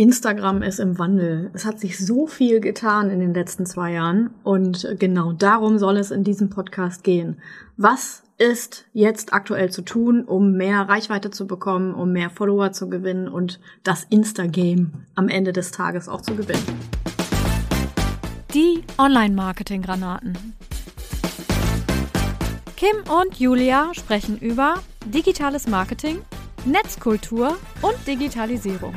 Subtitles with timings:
[0.00, 1.50] Instagram ist im Wandel.
[1.52, 5.98] Es hat sich so viel getan in den letzten zwei Jahren und genau darum soll
[5.98, 7.36] es in diesem Podcast gehen.
[7.76, 12.88] Was ist jetzt aktuell zu tun, um mehr Reichweite zu bekommen, um mehr Follower zu
[12.88, 16.64] gewinnen und das Insta-Game am Ende des Tages auch zu gewinnen?
[18.54, 20.32] Die Online-Marketing-Granaten.
[22.74, 26.22] Kim und Julia sprechen über digitales Marketing,
[26.64, 28.94] Netzkultur und Digitalisierung.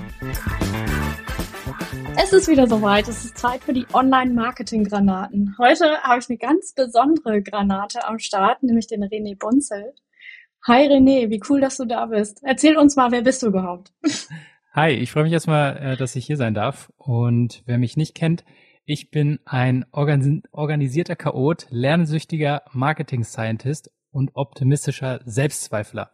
[2.17, 3.07] Es ist wieder soweit.
[3.07, 5.55] Es ist Zeit für die Online-Marketing-Granaten.
[5.57, 9.93] Heute habe ich eine ganz besondere Granate am Start, nämlich den René Bonzel.
[10.65, 12.41] Hi René, wie cool, dass du da bist.
[12.43, 13.91] Erzähl uns mal, wer bist du überhaupt?
[14.73, 16.91] Hi, ich freue mich erstmal, äh, dass ich hier sein darf.
[16.97, 18.43] Und wer mich nicht kennt,
[18.85, 26.11] ich bin ein organisierter Chaot, lernsüchtiger Marketing-Scientist und optimistischer Selbstzweifler.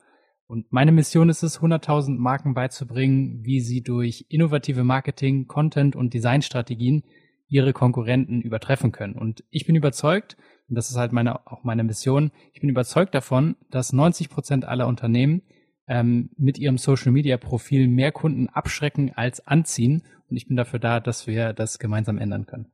[0.50, 6.16] Und meine Mission ist es, 100.000 Marken beizubringen, wie sie durch innovative Marketing, Content und
[6.16, 7.04] Designstrategien
[7.48, 9.14] ihre Konkurrenten übertreffen können.
[9.14, 13.14] Und ich bin überzeugt, und das ist halt meine, auch meine Mission, ich bin überzeugt
[13.14, 15.44] davon, dass 90 Prozent aller Unternehmen
[15.88, 20.02] ähm, mit ihrem Social Media Profil mehr Kunden abschrecken als anziehen.
[20.32, 22.72] Und ich bin dafür da, dass wir das gemeinsam ändern können.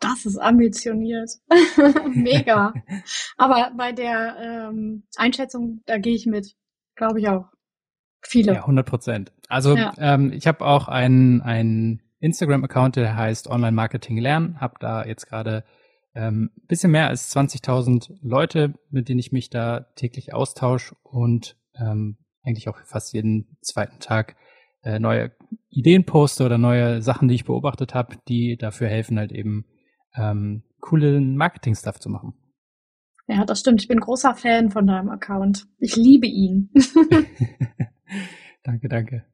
[0.00, 1.32] Das ist ambitioniert.
[2.14, 2.72] Mega.
[3.36, 6.56] Aber bei der ähm, Einschätzung, da gehe ich mit.
[6.98, 7.46] Glaube ich auch.
[8.20, 8.54] Viele.
[8.54, 9.32] Ja, 100 Prozent.
[9.48, 9.94] Also ja.
[9.98, 14.60] ähm, ich habe auch einen, einen Instagram-Account, der heißt Online Marketing Lernen.
[14.60, 15.64] Habe da jetzt gerade
[16.14, 22.18] ähm, bisschen mehr als 20.000 Leute, mit denen ich mich da täglich austausche und ähm,
[22.42, 24.34] eigentlich auch fast jeden zweiten Tag
[24.82, 25.30] äh, neue
[25.70, 29.66] Ideen poste oder neue Sachen, die ich beobachtet habe, die dafür helfen, halt eben
[30.16, 32.34] ähm, coolen Marketing-Stuff zu machen.
[33.28, 33.82] Ja, das stimmt.
[33.82, 35.66] Ich bin großer Fan von deinem Account.
[35.78, 36.70] Ich liebe ihn.
[38.64, 39.24] danke, danke.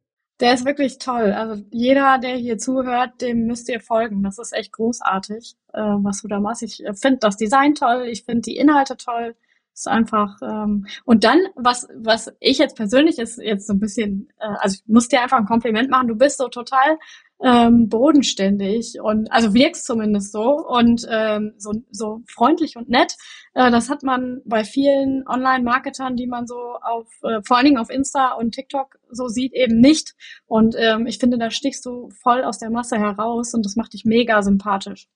[0.41, 1.33] Der ist wirklich toll.
[1.33, 4.25] Also jeder, der hier zuhört, dem müsst ihr folgen.
[4.25, 6.65] Das ist echt großartig, äh, was du da machst.
[6.65, 9.37] Ich äh, finde das Design toll, ich finde die Inhalte toll.
[9.73, 14.29] Ist einfach ähm, und dann was was ich jetzt persönlich ist jetzt so ein bisschen
[14.39, 16.07] äh, also ich muss dir einfach ein Kompliment machen.
[16.09, 16.99] Du bist so total
[17.45, 23.17] ähm, bodenständig und also wirkst zumindest so und ähm, so, so freundlich und nett.
[23.53, 27.79] Äh, das hat man bei vielen Online-Marketern, die man so auf, äh, vor allen Dingen
[27.79, 30.15] auf Insta und TikTok so sieht, eben nicht.
[30.47, 33.93] Und ähm, ich finde, da stichst du voll aus der Masse heraus und das macht
[33.93, 35.07] dich mega sympathisch.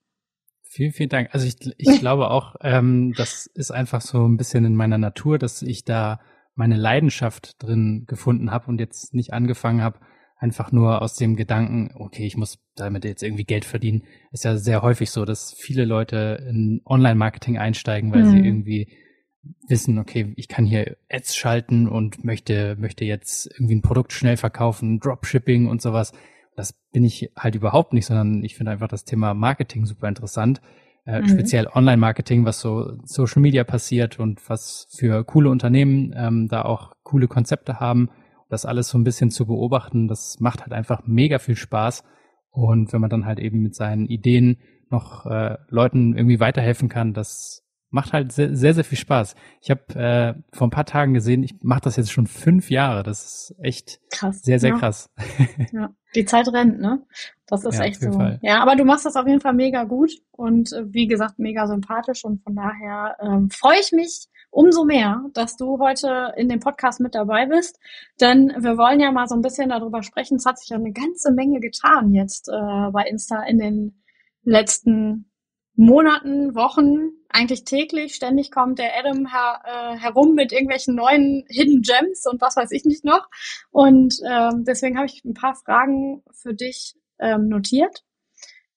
[0.64, 1.30] Vielen, vielen Dank.
[1.32, 5.38] Also ich, ich glaube auch, ähm, das ist einfach so ein bisschen in meiner Natur,
[5.38, 6.20] dass ich da
[6.54, 10.00] meine Leidenschaft drin gefunden habe und jetzt nicht angefangen habe,
[10.38, 14.04] einfach nur aus dem Gedanken, okay, ich muss damit jetzt irgendwie Geld verdienen.
[14.30, 18.30] Ist ja sehr häufig so, dass viele Leute in Online-Marketing einsteigen, weil mhm.
[18.30, 18.88] sie irgendwie
[19.66, 24.36] wissen, okay, ich kann hier Ads schalten und möchte, möchte jetzt irgendwie ein Produkt schnell
[24.36, 26.12] verkaufen, Dropshipping und sowas.
[26.54, 30.60] Das bin ich halt überhaupt nicht, sondern ich finde einfach das Thema Marketing super interessant.
[31.04, 31.28] Äh, mhm.
[31.28, 36.92] Speziell Online-Marketing, was so Social Media passiert und was für coole Unternehmen ähm, da auch
[37.02, 38.10] coole Konzepte haben
[38.48, 42.04] das alles so ein bisschen zu beobachten, das macht halt einfach mega viel Spaß.
[42.50, 44.58] Und wenn man dann halt eben mit seinen Ideen
[44.90, 49.34] noch äh, Leuten irgendwie weiterhelfen kann, das macht halt sehr, sehr, sehr viel Spaß.
[49.60, 53.02] Ich habe äh, vor ein paar Tagen gesehen, ich mache das jetzt schon fünf Jahre.
[53.02, 54.78] Das ist echt krass, sehr, sehr ja.
[54.78, 55.10] krass.
[55.72, 57.02] Ja, die Zeit rennt, ne?
[57.46, 58.12] Das ist ja, echt so.
[58.12, 58.38] Fall.
[58.42, 61.66] Ja, aber du machst das auf jeden Fall mega gut und äh, wie gesagt, mega
[61.66, 66.60] sympathisch und von daher ähm, freue ich mich, umso mehr, dass du heute in dem
[66.60, 67.78] Podcast mit dabei bist.
[68.20, 70.36] Denn wir wollen ja mal so ein bisschen darüber sprechen.
[70.36, 74.02] Es hat sich ja eine ganze Menge getan jetzt äh, bei Insta in den
[74.42, 75.30] letzten
[75.74, 78.14] Monaten, Wochen, eigentlich täglich.
[78.14, 82.72] Ständig kommt der Adam her, äh, herum mit irgendwelchen neuen Hidden Gems und was weiß
[82.72, 83.28] ich nicht noch.
[83.70, 88.02] Und äh, deswegen habe ich ein paar Fragen für dich ähm, notiert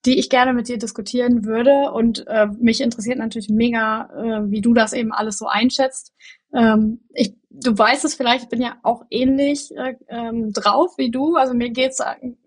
[0.05, 1.91] die ich gerne mit dir diskutieren würde.
[1.91, 6.13] Und äh, mich interessiert natürlich mega, äh, wie du das eben alles so einschätzt.
[6.53, 11.11] Ähm, ich, du weißt es vielleicht, ich bin ja auch ähnlich äh, ähm, drauf wie
[11.11, 11.35] du.
[11.35, 12.01] Also mir geht's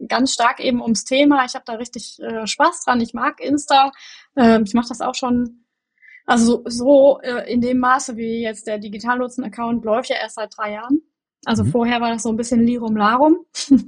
[0.08, 1.44] ganz stark eben ums Thema.
[1.44, 3.00] Ich habe da richtig äh, Spaß dran.
[3.00, 3.92] Ich mag Insta.
[4.36, 5.64] Äh, ich mache das auch schon.
[6.26, 10.56] Also so, so äh, in dem Maße, wie jetzt der Digitalnutzen-Account läuft ja erst seit
[10.56, 11.02] drei Jahren.
[11.46, 11.68] Also mhm.
[11.68, 13.38] vorher war das so ein bisschen Lirum Larum.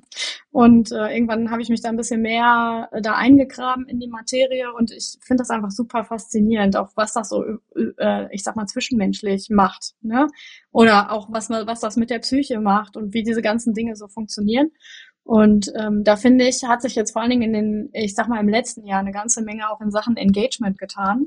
[0.51, 4.09] und äh, irgendwann habe ich mich da ein bisschen mehr äh, da eingegraben in die
[4.09, 7.45] Materie und ich finde das einfach super faszinierend, auch was das so,
[7.99, 9.95] äh, ich sag mal, zwischenmenschlich macht.
[10.01, 10.29] Ne?
[10.73, 14.09] Oder auch was, was das mit der Psyche macht und wie diese ganzen Dinge so
[14.09, 14.71] funktionieren.
[15.27, 18.29] Und ähm, da finde ich, hat sich jetzt vor allen Dingen in den, ich sag
[18.29, 21.27] mal, im letzten Jahr eine ganze Menge auch in Sachen Engagement getan.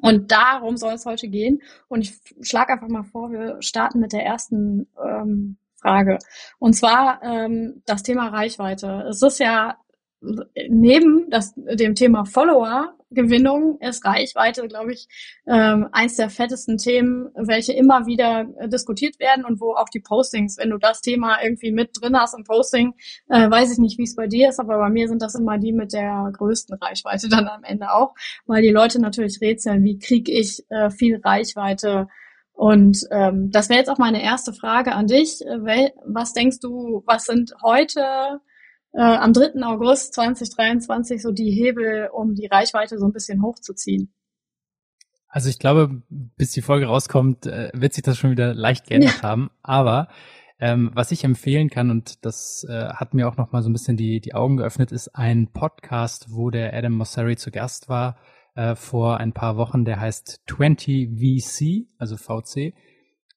[0.00, 1.62] Und darum soll es heute gehen.
[1.88, 6.18] Und ich schlage einfach mal vor, wir starten mit der ersten ähm, Frage.
[6.58, 9.06] Und zwar ähm, das Thema Reichweite.
[9.08, 9.78] Es ist ja
[10.68, 12.24] neben das, dem Thema
[13.06, 15.08] Follower-Gewinnung ist Reichweite, glaube ich,
[15.46, 20.00] ähm, eins der fettesten Themen, welche immer wieder äh, diskutiert werden und wo auch die
[20.00, 22.94] Postings, wenn du das Thema irgendwie mit drin hast im Posting,
[23.28, 25.58] äh, weiß ich nicht, wie es bei dir ist, aber bei mir sind das immer
[25.58, 28.14] die mit der größten Reichweite dann am Ende auch,
[28.46, 32.08] weil die Leute natürlich rätseln, wie kriege ich äh, viel Reichweite
[32.52, 35.42] und ähm, das wäre jetzt auch meine erste Frage an dich.
[35.42, 38.40] Äh, was denkst du, was sind heute
[38.96, 39.62] äh, am 3.
[39.62, 44.12] August 2023 so die Hebel, um die Reichweite so ein bisschen hochzuziehen?
[45.28, 49.18] Also ich glaube, bis die Folge rauskommt, äh, wird sich das schon wieder leicht geändert
[49.18, 49.22] ja.
[49.22, 49.50] haben.
[49.62, 50.08] Aber
[50.58, 53.74] ähm, was ich empfehlen kann, und das äh, hat mir auch noch mal so ein
[53.74, 58.16] bisschen die, die Augen geöffnet, ist ein Podcast, wo der Adam Mosseri zu Gast war
[58.54, 62.72] äh, vor ein paar Wochen, der heißt 20VC, also VC.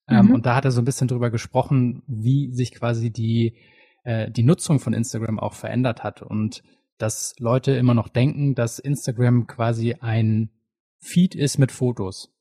[0.08, 0.30] Ähm, mhm.
[0.32, 3.56] Und da hat er so ein bisschen drüber gesprochen, wie sich quasi die,
[4.04, 6.62] äh, die Nutzung von Instagram auch verändert hat und
[6.98, 10.50] dass Leute immer noch denken, dass Instagram quasi ein
[10.98, 12.32] Feed ist mit Fotos.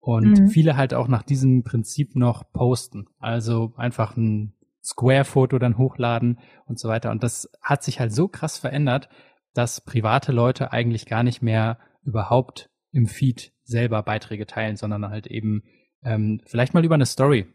[0.00, 0.48] Und mhm.
[0.48, 3.06] viele halt auch nach diesem Prinzip noch posten.
[3.18, 7.10] Also einfach ein Square-Foto dann hochladen und so weiter.
[7.10, 9.10] Und das hat sich halt so krass verändert,
[9.52, 15.26] dass private Leute eigentlich gar nicht mehr überhaupt im Feed selber Beiträge teilen, sondern halt
[15.26, 15.64] eben
[16.02, 17.46] ähm, vielleicht mal über eine Story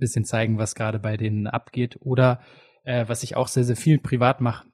[0.00, 1.98] bisschen zeigen, was gerade bei denen abgeht.
[2.00, 2.40] Oder
[2.84, 4.66] äh, was ich auch sehr, sehr viel privat mache,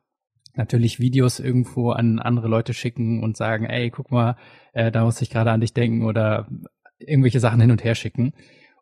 [0.55, 4.37] natürlich Videos irgendwo an andere Leute schicken und sagen, ey, guck mal,
[4.73, 6.49] äh, da muss ich gerade an dich denken oder
[6.99, 8.33] irgendwelche Sachen hin und her schicken.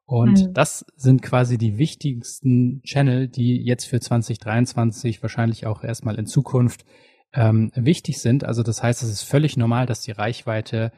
[0.06, 0.52] Und mhm.
[0.52, 6.84] das sind quasi die wichtigsten Channel, die jetzt für 2023 wahrscheinlich auch erstmal in Zukunft
[7.32, 8.44] ähm, wichtig sind.
[8.44, 10.92] Also das heißt, es ist völlig normal, dass die Reichweite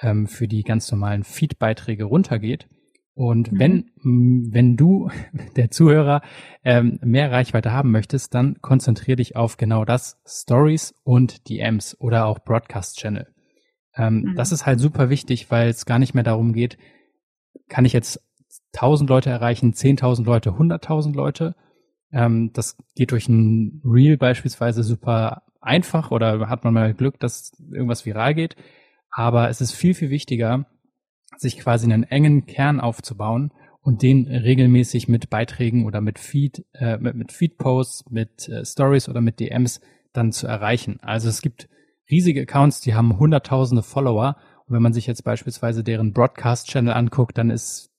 [0.00, 2.68] ähm, für die ganz normalen Feed-Beiträge runtergeht.
[3.14, 3.58] Und mhm.
[3.58, 3.90] wenn,
[4.52, 5.10] wenn du,
[5.56, 6.22] der Zuhörer,
[6.64, 12.26] ähm, mehr Reichweite haben möchtest, dann konzentriere dich auf genau das, Stories und DMs oder
[12.26, 13.26] auch Broadcast Channel.
[13.94, 14.34] Ähm, mhm.
[14.36, 16.78] Das ist halt super wichtig, weil es gar nicht mehr darum geht,
[17.68, 18.20] kann ich jetzt
[18.74, 21.54] 1000 Leute erreichen, 10.000 Leute, 100.000 Leute.
[22.10, 27.52] Ähm, das geht durch ein Reel beispielsweise super einfach oder hat man mal Glück, dass
[27.70, 28.56] irgendwas viral geht.
[29.10, 30.66] Aber es ist viel, viel wichtiger,
[31.36, 36.98] sich quasi einen engen Kern aufzubauen und den regelmäßig mit Beiträgen oder mit Feed, äh,
[36.98, 39.80] mit, mit Feed-Posts, mit äh, Stories oder mit DMs
[40.12, 40.98] dann zu erreichen.
[41.02, 41.68] Also es gibt
[42.10, 44.36] riesige Accounts, die haben hunderttausende Follower.
[44.66, 47.90] Und wenn man sich jetzt beispielsweise deren Broadcast-Channel anguckt, dann ist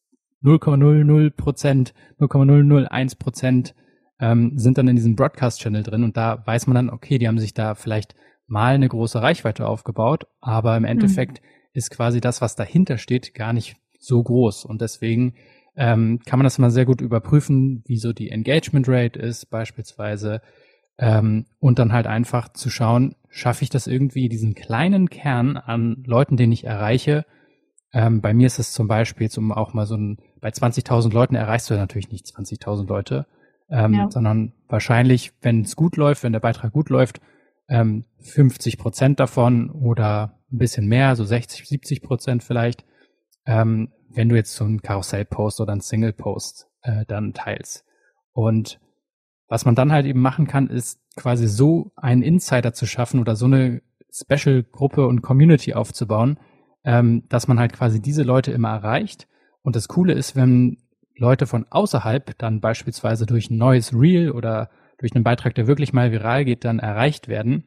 [0.44, 3.76] 0,00 Prozent, 0,001 Prozent
[4.20, 7.40] ähm, sind dann in diesem Broadcast-Channel drin und da weiß man dann, okay, die haben
[7.40, 8.16] sich da vielleicht
[8.48, 11.48] mal eine große Reichweite aufgebaut, aber im Endeffekt mhm.
[11.74, 15.34] Ist quasi das, was dahinter steht, gar nicht so groß und deswegen
[15.76, 20.42] ähm, kann man das mal sehr gut überprüfen, wie so die Engagement Rate ist beispielsweise
[20.98, 26.04] ähm, und dann halt einfach zu schauen, schaffe ich das irgendwie, diesen kleinen Kern an
[26.06, 27.26] Leuten, den ich erreiche.
[27.92, 31.12] Ähm, bei mir ist es zum Beispiel, jetzt um auch mal so ein, bei 20.000
[31.12, 33.26] Leuten erreichst du natürlich nicht 20.000 Leute,
[33.70, 34.12] ähm, ja.
[34.12, 37.22] sondern wahrscheinlich, wenn es gut läuft, wenn der Beitrag gut läuft,
[37.68, 42.86] ähm, 50 Prozent davon oder ein bisschen mehr, so 60, 70 Prozent vielleicht,
[43.46, 47.86] ähm, wenn du jetzt so einen Karussell-Post oder einen Single-Post äh, dann teilst.
[48.32, 48.80] Und
[49.48, 53.36] was man dann halt eben machen kann, ist quasi so einen Insider zu schaffen oder
[53.36, 56.40] so eine Special-Gruppe und Community aufzubauen,
[56.84, 59.28] ähm, dass man halt quasi diese Leute immer erreicht.
[59.62, 60.78] Und das Coole ist, wenn
[61.16, 65.94] Leute von außerhalb dann beispielsweise durch ein neues Reel oder durch einen Beitrag, der wirklich
[65.94, 67.66] mal viral geht, dann erreicht werden,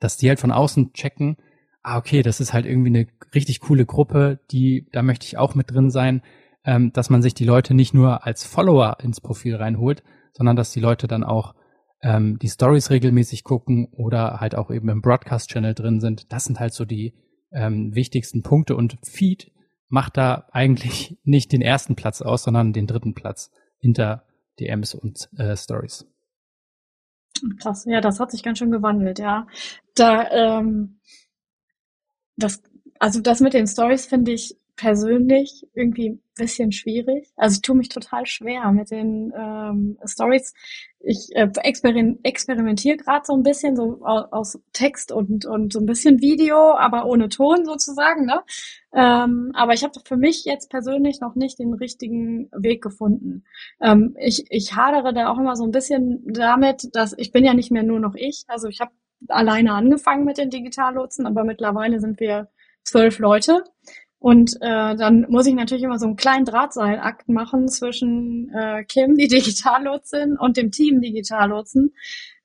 [0.00, 1.36] dass die halt von außen checken,
[1.82, 5.54] ah, okay, das ist halt irgendwie eine richtig coole Gruppe, die, da möchte ich auch
[5.54, 6.22] mit drin sein,
[6.64, 10.72] ähm, dass man sich die Leute nicht nur als Follower ins Profil reinholt, sondern dass
[10.72, 11.54] die Leute dann auch
[12.02, 16.32] ähm, die Stories regelmäßig gucken oder halt auch eben im Broadcast-Channel drin sind.
[16.32, 17.14] Das sind halt so die
[17.52, 19.52] ähm, wichtigsten Punkte und Feed
[19.88, 24.24] macht da eigentlich nicht den ersten Platz aus, sondern den dritten Platz hinter
[24.58, 26.06] DMs und äh, Stories.
[27.60, 29.46] Krass, ja, das hat sich ganz schön gewandelt, ja.
[29.94, 31.00] Da, ähm,
[32.42, 32.62] das,
[32.98, 37.30] also das mit den Stories finde ich persönlich irgendwie ein bisschen schwierig.
[37.36, 40.54] Also ich tue mich total schwer mit den ähm, Stories.
[40.98, 45.86] Ich äh, experim experimentiere gerade so ein bisschen so aus, Text und, und so ein
[45.86, 48.24] bisschen Video, aber ohne Ton sozusagen.
[48.24, 48.40] Ne?
[48.94, 53.44] Ähm, aber ich habe für mich jetzt persönlich noch nicht den richtigen Weg gefunden.
[53.80, 57.54] Ähm, ich, ich hadere da auch immer so ein bisschen damit, dass ich bin ja
[57.54, 58.44] nicht mehr nur noch ich.
[58.48, 58.92] Also ich habe
[59.28, 62.48] alleine angefangen mit den Digitallotsen, aber mittlerweile sind wir
[62.84, 63.64] zwölf Leute.
[64.18, 69.16] Und äh, dann muss ich natürlich immer so einen kleinen Drahtseilakt machen zwischen äh, Kim,
[69.16, 71.92] die Digitallotsin, und dem Team Digitallotsen.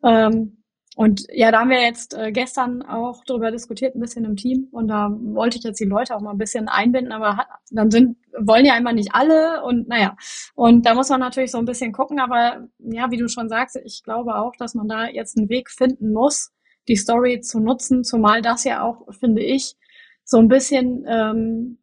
[0.03, 0.57] Ähm,
[0.95, 4.67] und ja, da haben wir jetzt äh, gestern auch darüber diskutiert, ein bisschen im Team.
[4.71, 7.91] Und da wollte ich jetzt die Leute auch mal ein bisschen einbinden, aber hat, dann
[7.91, 10.17] sind, wollen ja immer nicht alle und naja.
[10.55, 12.19] Und da muss man natürlich so ein bisschen gucken.
[12.19, 15.69] Aber ja, wie du schon sagst, ich glaube auch, dass man da jetzt einen Weg
[15.69, 16.51] finden muss,
[16.87, 19.75] die Story zu nutzen, zumal das ja auch, finde ich,
[20.23, 21.77] so ein bisschen ähm,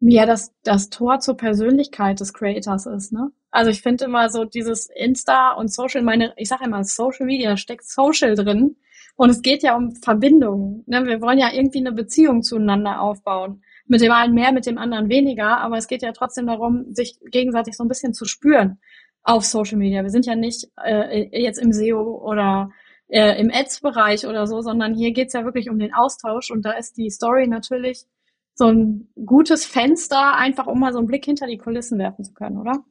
[0.00, 3.30] ja das, das Tor zur Persönlichkeit des Creators ist, ne?
[3.50, 7.56] Also ich finde immer so dieses Insta und Social, meine, ich sage immer, Social Media
[7.56, 8.76] steckt Social drin.
[9.16, 10.84] Und es geht ja um Verbindungen.
[10.86, 11.06] Ne?
[11.06, 13.62] Wir wollen ja irgendwie eine Beziehung zueinander aufbauen.
[13.86, 17.18] Mit dem einen mehr, mit dem anderen weniger, aber es geht ja trotzdem darum, sich
[17.30, 18.78] gegenseitig so ein bisschen zu spüren
[19.22, 20.02] auf Social Media.
[20.02, 22.70] Wir sind ja nicht äh, jetzt im SEO oder
[23.08, 26.72] äh, im Ads-Bereich oder so, sondern hier geht's ja wirklich um den Austausch und da
[26.72, 28.06] ist die Story natürlich
[28.54, 32.32] so ein gutes Fenster, einfach um mal so einen Blick hinter die Kulissen werfen zu
[32.32, 32.84] können, oder?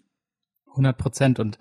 [0.70, 1.40] 100 Prozent.
[1.40, 1.58] Und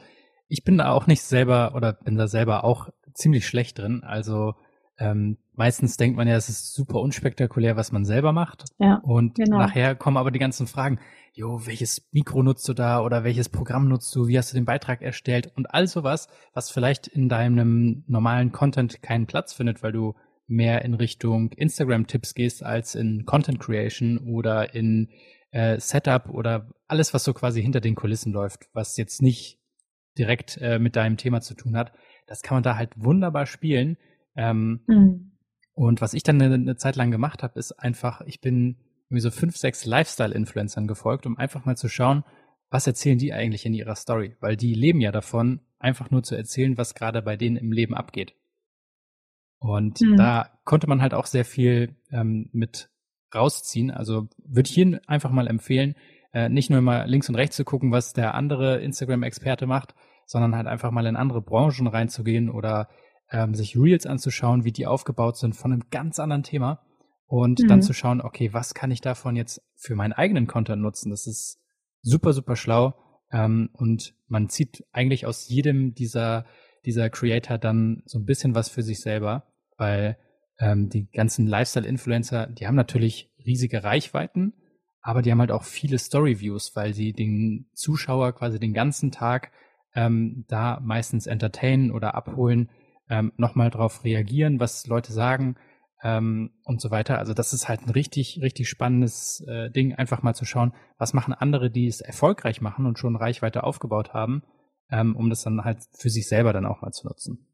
[0.48, 4.02] ich bin da auch nicht selber oder bin da selber auch ziemlich schlecht drin.
[4.04, 4.54] Also
[4.98, 8.66] ähm, meistens denkt man ja, es ist super unspektakulär, was man selber macht.
[8.78, 9.58] Ja, und genau.
[9.58, 11.00] nachher kommen aber die ganzen Fragen.
[11.36, 14.28] Jo, welches Mikro nutzt du da oder welches Programm nutzt du?
[14.28, 15.50] Wie hast du den Beitrag erstellt?
[15.56, 20.14] Und all sowas, was vielleicht in deinem normalen Content keinen Platz findet, weil du
[20.46, 25.10] mehr in Richtung Instagram-Tipps gehst als in Content Creation oder in
[25.50, 29.58] äh, Setup oder alles, was so quasi hinter den Kulissen läuft, was jetzt nicht
[30.16, 31.92] direkt äh, mit deinem Thema zu tun hat,
[32.28, 33.96] das kann man da halt wunderbar spielen.
[34.36, 35.32] Ähm, mhm.
[35.72, 38.76] Und was ich dann eine, eine Zeit lang gemacht habe, ist einfach, ich bin
[39.08, 42.24] irgendwie so fünf, sechs Lifestyle-Influencern gefolgt, um einfach mal zu schauen,
[42.70, 44.36] was erzählen die eigentlich in ihrer Story?
[44.40, 47.94] Weil die leben ja davon, einfach nur zu erzählen, was gerade bei denen im Leben
[47.94, 48.34] abgeht.
[49.58, 50.16] Und mhm.
[50.16, 52.90] da konnte man halt auch sehr viel ähm, mit
[53.34, 53.90] rausziehen.
[53.90, 55.94] Also würde ich Ihnen einfach mal empfehlen,
[56.32, 59.94] äh, nicht nur mal links und rechts zu gucken, was der andere Instagram-Experte macht,
[60.26, 62.88] sondern halt einfach mal in andere Branchen reinzugehen oder
[63.30, 66.80] ähm, sich Reels anzuschauen, wie die aufgebaut sind von einem ganz anderen Thema
[67.26, 67.68] und mhm.
[67.68, 71.10] dann zu schauen, okay, was kann ich davon jetzt für meinen eigenen Content nutzen?
[71.10, 71.60] Das ist
[72.02, 72.94] super, super schlau
[73.32, 76.46] ähm, und man zieht eigentlich aus jedem dieser,
[76.84, 80.18] dieser Creator dann so ein bisschen was für sich selber, weil
[80.58, 84.54] ähm, die ganzen Lifestyle-Influencer, die haben natürlich riesige Reichweiten,
[85.00, 89.50] aber die haben halt auch viele Story-Views, weil sie den Zuschauer quasi den ganzen Tag
[89.94, 92.70] ähm, da meistens entertainen oder abholen,
[93.08, 95.56] ähm, nochmal drauf reagieren, was Leute sagen
[96.04, 97.18] ähm, und so weiter.
[97.18, 101.14] Also das ist halt ein richtig, richtig spannendes äh, Ding, einfach mal zu schauen, was
[101.14, 104.42] machen andere, die es erfolgreich machen und schon Reichweite aufgebaut haben,
[104.90, 107.46] ähm, um das dann halt für sich selber dann auch mal zu nutzen.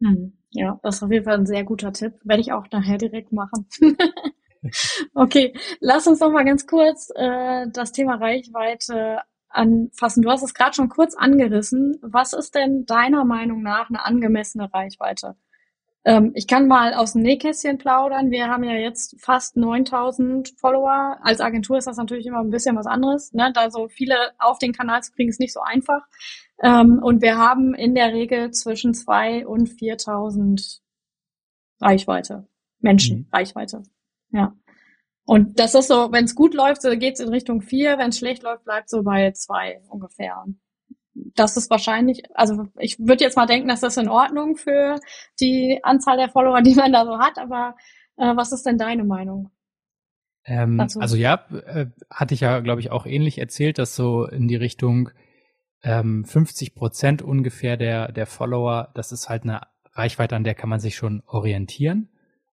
[0.00, 2.14] Hm, ja, das ist auf jeden Fall ein sehr guter Tipp.
[2.24, 3.68] Werde ich auch nachher direkt machen.
[5.14, 10.22] okay, lass uns noch mal ganz kurz äh, das Thema Reichweite anfassen.
[10.22, 11.98] Du hast es gerade schon kurz angerissen.
[12.02, 15.36] Was ist denn deiner Meinung nach eine angemessene Reichweite?
[16.04, 18.30] Ähm, ich kann mal aus dem Nähkästchen plaudern.
[18.30, 21.18] Wir haben ja jetzt fast 9000 Follower.
[21.22, 23.32] Als Agentur ist das natürlich immer ein bisschen was anderes.
[23.32, 23.52] Ne?
[23.54, 26.02] Da so viele auf den Kanal zu kriegen, ist nicht so einfach.
[26.62, 30.82] Ähm, und wir haben in der Regel zwischen 2 und 4000
[31.80, 32.48] Reichweite.
[32.80, 33.26] Menschen, mhm.
[33.32, 33.82] Reichweite.
[34.30, 34.54] Ja.
[35.24, 38.08] Und das ist so, wenn es gut läuft, so geht es in Richtung 4, wenn
[38.08, 40.44] es schlecht läuft, bleibt so bei 2 ungefähr
[41.34, 44.98] das ist wahrscheinlich, also ich würde jetzt mal denken, dass das in Ordnung für
[45.40, 47.76] die Anzahl der Follower, die man da so hat, aber
[48.16, 49.50] äh, was ist denn deine Meinung?
[50.44, 54.48] Ähm, also ja, äh, hatte ich ja, glaube ich, auch ähnlich erzählt, dass so in
[54.48, 55.10] die Richtung
[55.82, 59.60] ähm, 50 Prozent ungefähr der, der Follower, das ist halt eine
[59.92, 62.08] Reichweite, an der kann man sich schon orientieren.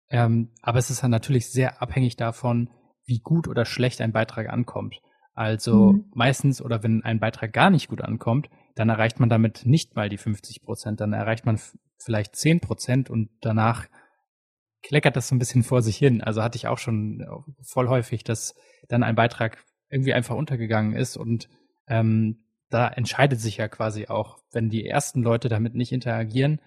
[0.10, 2.70] Ähm, aber es ist halt natürlich sehr abhängig davon,
[3.06, 5.02] wie gut oder schlecht ein Beitrag ankommt.
[5.40, 6.06] Also mhm.
[6.14, 10.10] meistens oder wenn ein Beitrag gar nicht gut ankommt, dann erreicht man damit nicht mal
[10.10, 11.58] die 50 Prozent, dann erreicht man
[11.98, 13.88] vielleicht 10 Prozent und danach
[14.84, 16.22] kleckert das so ein bisschen vor sich hin.
[16.22, 17.26] Also hatte ich auch schon
[17.62, 18.54] voll häufig, dass
[18.90, 21.48] dann ein Beitrag irgendwie einfach untergegangen ist und
[21.88, 26.60] ähm, da entscheidet sich ja quasi auch, wenn die ersten Leute damit nicht interagieren,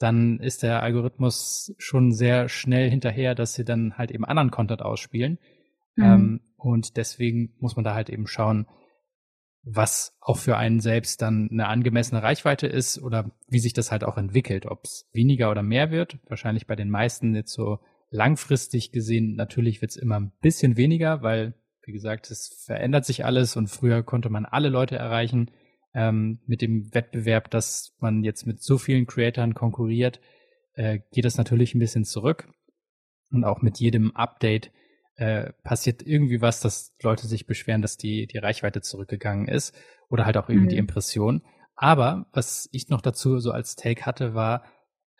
[0.00, 4.82] dann ist der Algorithmus schon sehr schnell hinterher, dass sie dann halt eben anderen Content
[4.82, 5.38] ausspielen.
[5.96, 6.04] Mhm.
[6.04, 8.66] Ähm, und deswegen muss man da halt eben schauen,
[9.68, 14.04] was auch für einen selbst dann eine angemessene Reichweite ist oder wie sich das halt
[14.04, 16.18] auch entwickelt, ob es weniger oder mehr wird.
[16.28, 21.22] Wahrscheinlich bei den meisten jetzt so langfristig gesehen, natürlich wird es immer ein bisschen weniger,
[21.22, 25.50] weil, wie gesagt, es verändert sich alles und früher konnte man alle Leute erreichen.
[25.94, 30.20] Ähm, mit dem Wettbewerb, dass man jetzt mit so vielen Creatoren konkurriert,
[30.74, 32.48] äh, geht das natürlich ein bisschen zurück.
[33.32, 34.70] Und auch mit jedem Update
[35.16, 39.74] äh, passiert irgendwie was, dass Leute sich beschweren, dass die, die Reichweite zurückgegangen ist
[40.08, 40.70] oder halt auch irgendwie mhm.
[40.70, 41.42] die Impression.
[41.74, 44.64] Aber was ich noch dazu so als Take hatte, war,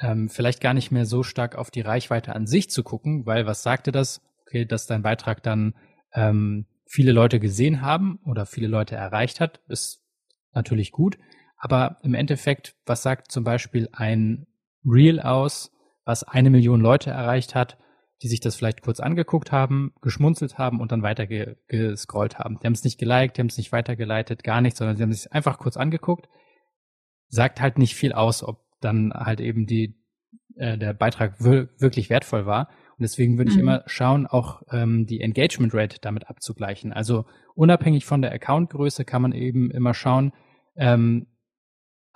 [0.00, 3.46] ähm, vielleicht gar nicht mehr so stark auf die Reichweite an sich zu gucken, weil
[3.46, 4.20] was sagte das?
[4.46, 5.74] Okay, dass dein Beitrag dann
[6.12, 10.02] ähm, viele Leute gesehen haben oder viele Leute erreicht hat, ist
[10.52, 11.18] natürlich gut.
[11.56, 14.46] Aber im Endeffekt, was sagt zum Beispiel ein
[14.84, 15.72] Reel aus,
[16.04, 17.78] was eine Million Leute erreicht hat,
[18.22, 22.58] die sich das vielleicht kurz angeguckt haben, geschmunzelt haben und dann weiter ge gescrollt haben.
[22.58, 25.10] Die haben es nicht geliked, die haben es nicht weitergeleitet, gar nicht, sondern sie haben
[25.10, 26.28] es einfach kurz angeguckt.
[27.28, 30.00] Sagt halt nicht viel aus, ob dann halt eben die
[30.56, 32.68] äh, der Beitrag wir wirklich wertvoll war.
[32.98, 33.56] Und deswegen würde mhm.
[33.56, 36.92] ich immer schauen, auch ähm, die Engagement Rate damit abzugleichen.
[36.92, 40.32] Also unabhängig von der Accountgröße kann man eben immer schauen,
[40.76, 41.26] ähm,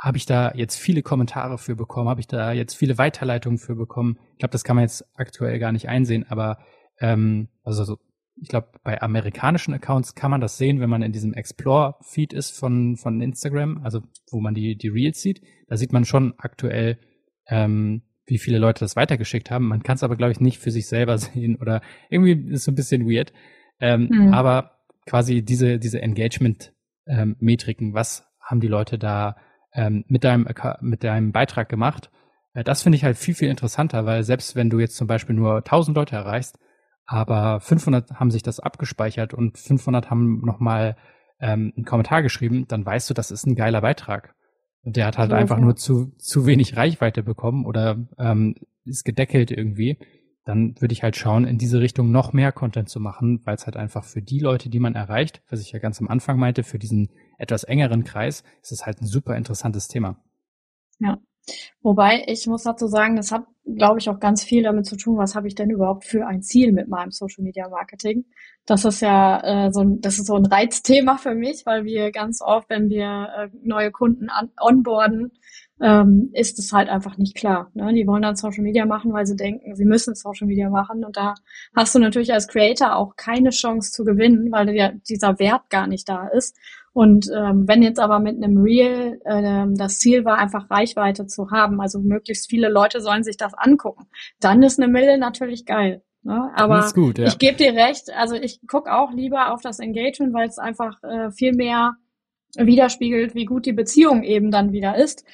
[0.01, 3.77] habe ich da jetzt viele Kommentare für bekommen, habe ich da jetzt viele Weiterleitungen für
[3.77, 4.19] bekommen.
[4.33, 6.59] Ich glaube, das kann man jetzt aktuell gar nicht einsehen, aber
[7.01, 7.99] ähm, also so,
[8.37, 12.59] ich glaube, bei amerikanischen Accounts kann man das sehen, wenn man in diesem Explore-Feed ist
[12.59, 15.43] von, von Instagram, also wo man die, die Reels sieht.
[15.69, 16.99] Da sieht man schon aktuell,
[17.47, 19.69] ähm, wie viele Leute das weitergeschickt haben.
[19.69, 22.73] Man kann es aber, glaube ich, nicht für sich selber sehen oder irgendwie ist so
[22.73, 23.35] ein bisschen weird.
[23.81, 24.33] Ähm, mhm.
[24.33, 29.37] Aber quasi diese, diese Engagement-Metriken, ähm, was haben die Leute da
[29.73, 30.49] ähm, mit, deinem,
[30.81, 32.11] mit deinem Beitrag gemacht.
[32.55, 35.35] Äh, das finde ich halt viel, viel interessanter, weil selbst wenn du jetzt zum Beispiel
[35.35, 36.59] nur 1000 Leute erreichst,
[37.07, 40.97] aber 500 haben sich das abgespeichert und 500 haben nochmal
[41.41, 44.35] ähm, einen Kommentar geschrieben, dann weißt du, das ist ein geiler Beitrag.
[44.83, 45.65] Und der hat halt ja, einfach ja.
[45.65, 49.99] nur zu, zu wenig Reichweite bekommen oder ähm, ist gedeckelt irgendwie.
[50.45, 53.67] Dann würde ich halt schauen, in diese Richtung noch mehr Content zu machen, weil es
[53.67, 56.63] halt einfach für die Leute, die man erreicht, was ich ja ganz am Anfang meinte,
[56.63, 57.11] für diesen
[57.41, 60.17] etwas engeren Kreis ist es halt ein super interessantes Thema.
[60.99, 61.19] Ja.
[61.83, 65.17] Wobei ich muss dazu sagen, das hat, glaube ich, auch ganz viel damit zu tun,
[65.17, 68.27] was habe ich denn überhaupt für ein Ziel mit meinem Social Media Marketing.
[68.67, 72.13] Das ist ja äh, so ein, das ist so ein Reizthema für mich, weil wir
[72.13, 75.33] ganz oft, wenn wir äh, neue Kunden an, onboarden,
[75.81, 77.71] ähm, ist es halt einfach nicht klar.
[77.75, 77.93] Ne?
[77.95, 81.05] Die wollen dann Social Media machen, weil sie denken, sie müssen Social Media machen.
[81.05, 81.35] Und da
[81.75, 85.87] hast du natürlich als Creator auch keine Chance zu gewinnen, weil der, dieser Wert gar
[85.87, 86.57] nicht da ist.
[86.93, 91.51] Und ähm, wenn jetzt aber mit einem Reel äh, das Ziel war, einfach Reichweite zu
[91.51, 94.07] haben, also möglichst viele Leute sollen sich das angucken,
[94.41, 96.03] dann ist eine Mille natürlich geil.
[96.23, 96.51] Ne?
[96.55, 97.27] Aber gut, ja.
[97.27, 101.03] ich gebe dir recht, also ich gucke auch lieber auf das Engagement, weil es einfach
[101.03, 101.95] äh, viel mehr
[102.57, 105.25] widerspiegelt, wie gut die Beziehung eben dann wieder ist.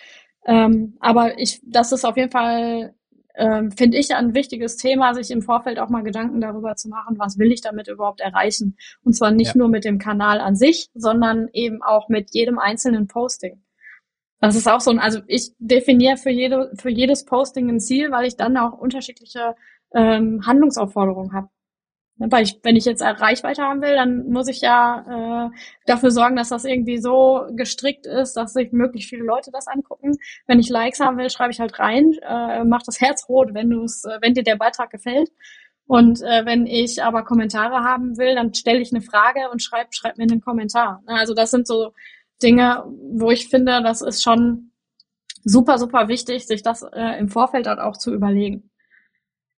[0.46, 2.94] Ähm, aber ich, das ist auf jeden Fall
[3.36, 7.18] ähm, finde ich ein wichtiges Thema, sich im Vorfeld auch mal Gedanken darüber zu machen,
[7.18, 8.76] was will ich damit überhaupt erreichen.
[9.04, 9.58] Und zwar nicht ja.
[9.58, 13.62] nur mit dem Kanal an sich, sondern eben auch mit jedem einzelnen Posting.
[14.40, 18.10] Das ist auch so ein, also ich definiere für jede, für jedes Posting ein Ziel,
[18.10, 19.54] weil ich dann auch unterschiedliche
[19.94, 21.48] ähm, Handlungsaufforderungen habe.
[22.18, 25.50] Ne, weil ich, wenn ich jetzt Reichweite haben will, dann muss ich ja äh,
[25.86, 30.16] dafür sorgen, dass das irgendwie so gestrickt ist, dass sich möglichst viele Leute das angucken.
[30.46, 33.68] Wenn ich Likes haben will, schreibe ich halt rein, äh, mach das Herz rot, wenn
[33.70, 35.30] du es, äh, wenn dir der Beitrag gefällt.
[35.86, 39.94] Und äh, wenn ich aber Kommentare haben will, dann stelle ich eine Frage und schreib,
[39.94, 41.02] schreib mir einen Kommentar.
[41.06, 41.92] Ne, also das sind so
[42.42, 44.72] Dinge, wo ich finde, das ist schon
[45.44, 48.70] super, super wichtig, sich das äh, im Vorfeld dann auch zu überlegen.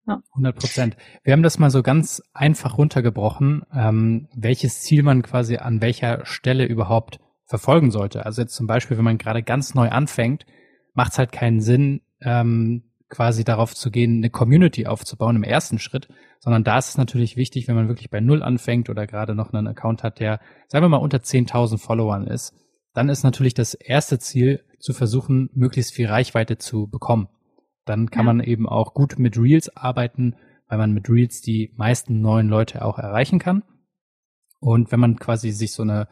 [0.08, 0.22] Ja.
[0.32, 0.98] 100 Prozent.
[1.24, 6.26] Wir haben das mal so ganz einfach runtergebrochen, ähm, welches Ziel man quasi an welcher
[6.26, 8.26] Stelle überhaupt verfolgen sollte.
[8.26, 10.46] Also jetzt zum Beispiel, wenn man gerade ganz neu anfängt,
[10.94, 15.80] macht es halt keinen Sinn, ähm, quasi darauf zu gehen, eine Community aufzubauen im ersten
[15.80, 16.08] Schritt,
[16.40, 19.54] sondern da ist es natürlich wichtig, wenn man wirklich bei Null anfängt oder gerade noch
[19.54, 22.54] einen Account hat, der, sagen wir mal, unter 10.000 Followern ist,
[22.94, 27.30] dann ist natürlich das erste Ziel zu versuchen, möglichst viel Reichweite zu bekommen.
[27.88, 28.34] Dann kann ja.
[28.34, 30.36] man eben auch gut mit Reels arbeiten,
[30.68, 33.64] weil man mit Reels die meisten neuen Leute auch erreichen kann.
[34.60, 36.08] Und wenn man quasi sich so eine,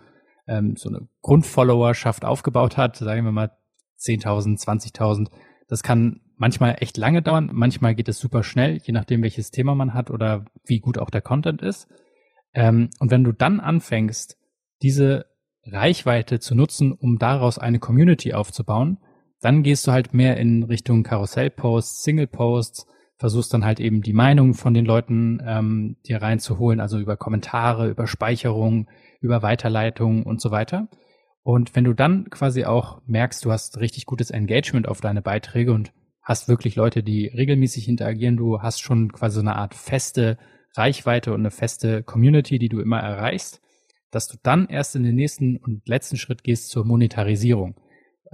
[0.47, 3.51] ähm, so eine Grundfollowerschaft aufgebaut hat, sagen wir mal
[3.99, 5.29] 10.000, 20.000,
[5.67, 9.73] das kann manchmal echt lange dauern, manchmal geht es super schnell, je nachdem welches Thema
[9.73, 11.88] man hat oder wie gut auch der Content ist.
[12.53, 14.38] Ähm, und wenn du dann anfängst,
[14.81, 15.25] diese
[15.65, 18.99] Reichweite zu nutzen, um daraus eine Community aufzubauen,
[19.45, 22.88] dann gehst du halt mehr in Richtung Karussellposts, Single-Posts,
[23.19, 27.88] versuchst dann halt eben die Meinung von den Leuten ähm, dir reinzuholen, also über Kommentare,
[27.88, 28.89] über Speicherung,
[29.21, 30.88] über Weiterleitung und so weiter.
[31.43, 35.73] Und wenn du dann quasi auch merkst, du hast richtig gutes Engagement auf deine Beiträge
[35.73, 40.39] und hast wirklich Leute, die regelmäßig interagieren, du hast schon quasi so eine Art feste
[40.75, 43.62] Reichweite und eine feste Community, die du immer erreichst,
[44.10, 47.75] dass du dann erst in den nächsten und letzten Schritt gehst zur Monetarisierung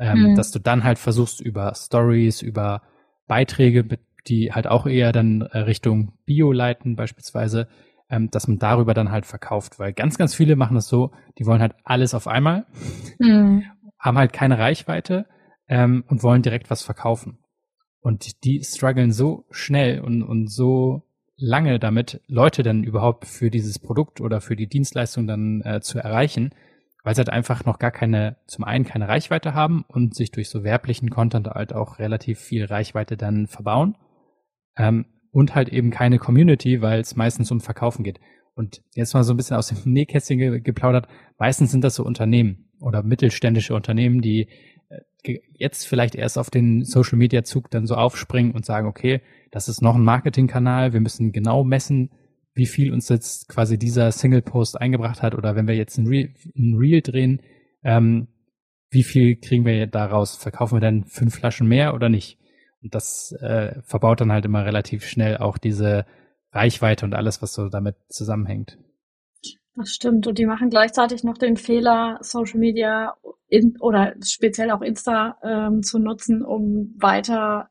[0.01, 0.35] ähm, mhm.
[0.35, 2.81] dass du dann halt versuchst über Stories, über
[3.27, 3.85] Beiträge,
[4.27, 7.67] die halt auch eher dann äh, Richtung Bio leiten beispielsweise,
[8.09, 11.45] ähm, dass man darüber dann halt verkauft, weil ganz, ganz viele machen das so, die
[11.45, 12.65] wollen halt alles auf einmal,
[13.19, 13.63] mhm.
[13.99, 15.27] haben halt keine Reichweite
[15.67, 17.37] ähm, und wollen direkt was verkaufen.
[18.01, 21.03] Und die strugglen so schnell und, und so
[21.37, 25.99] lange damit, Leute dann überhaupt für dieses Produkt oder für die Dienstleistung dann äh, zu
[25.99, 26.55] erreichen,
[27.03, 30.49] weil sie halt einfach noch gar keine, zum einen keine Reichweite haben und sich durch
[30.49, 33.97] so werblichen Content halt auch relativ viel Reichweite dann verbauen.
[34.77, 38.19] Ähm, und halt eben keine Community, weil es meistens um Verkaufen geht.
[38.53, 41.07] Und jetzt mal so ein bisschen aus dem Nähkästchen ge geplaudert.
[41.39, 44.49] Meistens sind das so Unternehmen oder mittelständische Unternehmen, die
[44.89, 49.21] äh, jetzt vielleicht erst auf den Social Media Zug dann so aufspringen und sagen, okay,
[49.51, 50.93] das ist noch ein Marketingkanal.
[50.93, 52.11] Wir müssen genau messen,
[52.53, 56.07] wie viel uns jetzt quasi dieser Single Post eingebracht hat oder wenn wir jetzt ein
[56.07, 57.41] Reel, ein Reel drehen,
[57.83, 58.27] ähm,
[58.89, 60.35] wie viel kriegen wir daraus?
[60.35, 62.37] Verkaufen wir dann fünf Flaschen mehr oder nicht?
[62.83, 66.05] Und das äh, verbaut dann halt immer relativ schnell auch diese
[66.51, 68.77] Reichweite und alles, was so damit zusammenhängt.
[69.75, 70.27] Das stimmt.
[70.27, 73.15] Und die machen gleichzeitig noch den Fehler, Social Media
[73.47, 77.69] in, oder speziell auch Insta ähm, zu nutzen, um weiter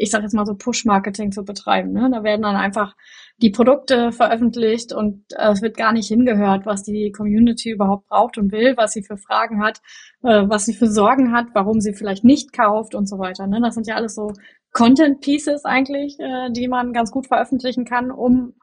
[0.00, 1.92] ich sage jetzt mal so Push-Marketing zu betreiben.
[1.92, 2.08] Ne?
[2.10, 2.96] Da werden dann einfach
[3.36, 8.38] die Produkte veröffentlicht und äh, es wird gar nicht hingehört, was die Community überhaupt braucht
[8.38, 9.82] und will, was sie für Fragen hat,
[10.22, 13.46] äh, was sie für Sorgen hat, warum sie vielleicht nicht kauft und so weiter.
[13.46, 13.60] Ne?
[13.62, 14.32] Das sind ja alles so
[14.72, 18.54] Content Pieces eigentlich, äh, die man ganz gut veröffentlichen kann, um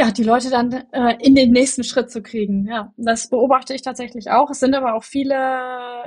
[0.00, 2.66] ja, die Leute dann äh, in den nächsten Schritt zu kriegen.
[2.66, 4.48] Ja, das beobachte ich tatsächlich auch.
[4.48, 5.36] Es sind aber auch viele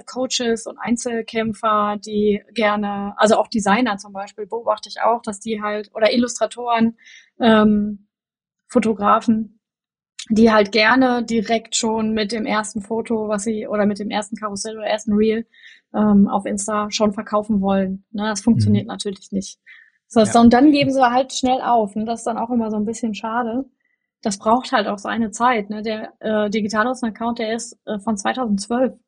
[0.08, 5.62] Coaches und Einzelkämpfer, die gerne, also auch Designer zum Beispiel, beobachte ich auch, dass die
[5.62, 6.98] halt, oder Illustratoren,
[7.40, 8.08] ähm,
[8.68, 9.60] Fotografen,
[10.28, 14.36] die halt gerne direkt schon mit dem ersten Foto, was sie, oder mit dem ersten
[14.36, 15.46] Karussell oder ersten Reel
[15.94, 18.06] ähm, auf Insta schon verkaufen wollen.
[18.10, 18.94] Ne, das funktioniert mhm.
[18.94, 19.60] natürlich nicht.
[20.08, 20.42] So, ja.
[20.42, 21.96] Und dann geben sie halt schnell auf.
[21.96, 23.66] Und das ist dann auch immer so ein bisschen schade
[24.24, 25.70] das braucht halt auch seine Zeit.
[25.70, 25.84] Ne?
[25.84, 28.94] Der äh, Digitalaußen-Account, der ist äh, von 2012.
[28.94, 29.00] Krass.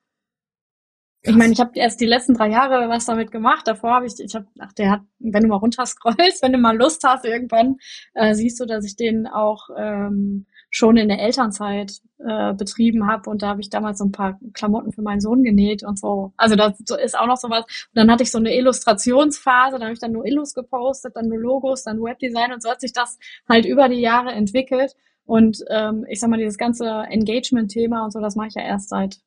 [1.23, 3.65] Ich meine, ich habe erst die letzten drei Jahre was damit gemacht.
[3.65, 6.77] Davor habe ich, ich habe, ach, der hat, wenn du mal runterscrollst, wenn du mal
[6.77, 7.77] Lust hast, irgendwann
[8.13, 13.29] äh, siehst du, dass ich den auch ähm, schon in der Elternzeit äh, betrieben habe
[13.29, 16.33] und da habe ich damals so ein paar Klamotten für meinen Sohn genäht und so.
[16.35, 17.61] Also das ist auch noch so was.
[17.61, 21.29] Und dann hatte ich so eine Illustrationsphase, da habe ich dann nur Illus gepostet, dann
[21.29, 24.97] nur Logos, dann Webdesign und so hat sich das halt über die Jahre entwickelt.
[25.23, 28.89] Und ähm, ich sag mal, dieses ganze Engagement-Thema und so, das mache ich ja erst
[28.89, 29.19] seit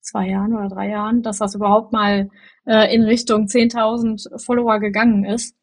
[0.00, 2.30] zwei Jahren oder drei Jahren, dass das überhaupt mal
[2.64, 5.54] äh, in Richtung 10.000 Follower gegangen ist.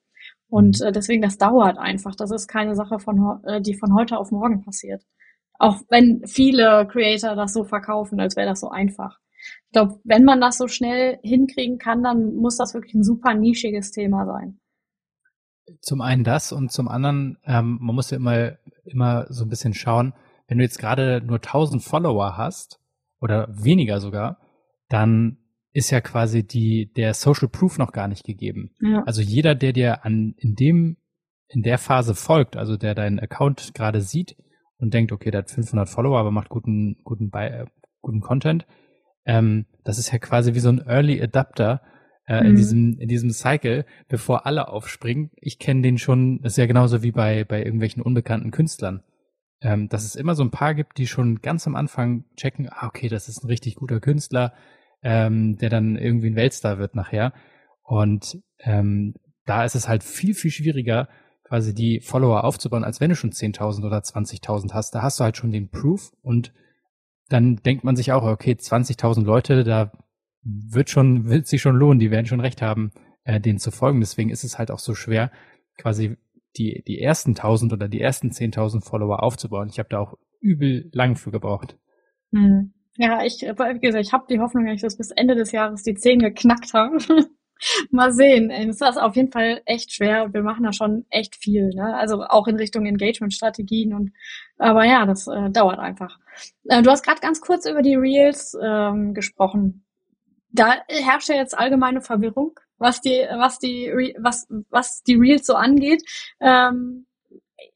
[0.50, 2.16] Und äh, deswegen, das dauert einfach.
[2.16, 5.04] Das ist keine Sache, von, äh, die von heute auf morgen passiert.
[5.62, 9.20] Auch wenn viele Creator das so verkaufen, als wäre das so einfach.
[9.66, 13.36] Ich glaube, wenn man das so schnell hinkriegen kann, dann muss das wirklich ein super
[13.36, 14.60] nischiges Thema sein.
[15.80, 19.76] Zum einen das und zum anderen, ähm, man muss ja immer, immer so ein bisschen
[19.76, 20.16] schauen,
[20.48, 22.80] wenn du jetzt gerade nur 1000 Follower hast
[23.20, 24.40] oder weniger sogar,
[24.90, 25.38] dann
[25.74, 28.74] ist ja quasi die, der Social Proof noch gar nicht gegeben.
[28.82, 29.04] Ja.
[29.06, 30.98] Also jeder, der dir an, in dem,
[31.50, 34.36] in der Phase folgt, also der deinen Account gerade sieht,
[34.82, 37.66] und denkt, okay, der hat 500 Follower, aber macht guten, guten, äh,
[38.02, 38.66] guten Content.
[39.26, 41.82] Ähm, das ist ja quasi wie so ein Early Adapter
[42.28, 42.50] äh, mhm.
[42.50, 45.32] in diesem in diesem Cycle, bevor alle aufspringen.
[45.36, 46.42] Ich kenne den schon.
[46.42, 49.04] Das ist ja genauso wie bei bei irgendwelchen unbekannten Künstlern,
[49.62, 52.88] ähm, dass es immer so ein paar gibt, die schon ganz am Anfang checken, ah,
[52.88, 54.54] okay, das ist ein richtig guter Künstler,
[55.04, 57.34] ähm, der dann irgendwie ein Weltstar wird nachher.
[57.84, 59.14] Und ähm,
[59.46, 61.08] da ist es halt viel viel schwieriger,
[61.52, 64.96] quasi die Follower aufzubauen, als wenn du schon 10.000 oder 20.000 hast.
[64.96, 66.54] Da hast du halt schon den Proof und
[67.28, 69.92] dann denkt man sich auch, okay, 20.000 Leute, da
[70.44, 72.94] wird schon, wird sich schon lohnen, die werden schon recht haben,
[73.26, 74.00] äh, denen zu folgen.
[74.00, 75.30] Deswegen ist es halt auch so schwer,
[75.78, 76.16] quasi
[76.56, 79.68] die, die ersten 1000 oder die ersten 10.000 Follower aufzubauen.
[79.70, 81.78] Ich habe da auch übel lang für gebraucht.
[82.32, 82.74] Hm.
[82.96, 85.84] Ja, ich, wie gesagt, ich habe die Hoffnung, dass ich das bis Ende des Jahres
[85.84, 86.98] die 10 geknackt habe.
[87.92, 88.50] Mal sehen.
[88.50, 90.34] Es ist auf jeden Fall echt schwer.
[90.34, 91.96] Wir machen da schon echt viel, ne?
[91.96, 94.12] Also auch in Richtung Engagement-Strategien und
[94.58, 96.20] aber ja, das äh, dauert einfach.
[96.66, 99.84] Äh, du hast gerade ganz kurz über die Reels ähm, gesprochen.
[100.52, 105.56] Da herrscht ja jetzt allgemeine Verwirrung, was die, was die, was, was die Reels so
[105.56, 106.04] angeht.
[106.40, 107.06] Ähm,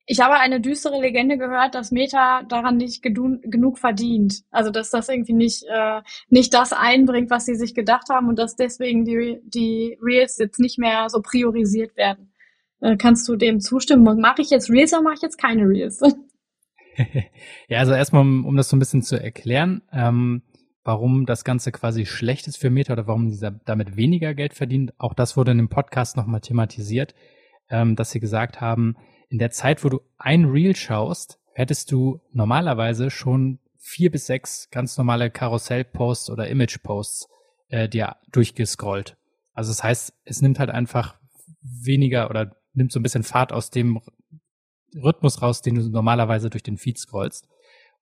[0.05, 4.43] ich habe eine düstere Legende gehört, dass Meta daran nicht genug verdient.
[4.51, 8.37] Also dass das irgendwie nicht, äh, nicht das einbringt, was sie sich gedacht haben und
[8.37, 12.31] dass deswegen die, die Reels jetzt nicht mehr so priorisiert werden.
[12.81, 14.07] Äh, kannst du dem zustimmen?
[14.07, 16.01] Und mache ich jetzt Reels oder mache ich jetzt keine Reels?
[17.67, 20.43] ja, also erstmal, um, um das so ein bisschen zu erklären, ähm,
[20.83, 24.93] warum das Ganze quasi schlecht ist für Meta oder warum sie damit weniger Geld verdient.
[24.97, 27.15] Auch das wurde in dem Podcast nochmal thematisiert,
[27.69, 28.95] ähm, dass sie gesagt haben,
[29.35, 34.69] in der Zeit, wo du ein Reel schaust, hättest du normalerweise schon vier bis sechs
[34.69, 37.27] ganz normale Karussell-Posts oder Image-Posts
[37.67, 39.17] äh, dir durchgescrollt.
[39.51, 41.19] Also das heißt, es nimmt halt einfach
[41.61, 43.99] weniger oder nimmt so ein bisschen Fahrt aus dem
[44.95, 47.49] Rhythmus raus, den du normalerweise durch den Feed scrollst.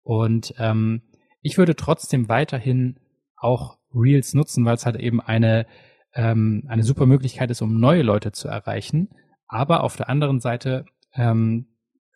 [0.03, 1.01] Und ähm,
[1.41, 2.99] ich würde trotzdem weiterhin
[3.37, 5.65] auch Reels nutzen, weil es halt eben eine,
[6.13, 9.09] ähm, eine super Möglichkeit ist, um neue Leute zu erreichen.
[9.47, 11.67] Aber auf der anderen Seite ähm,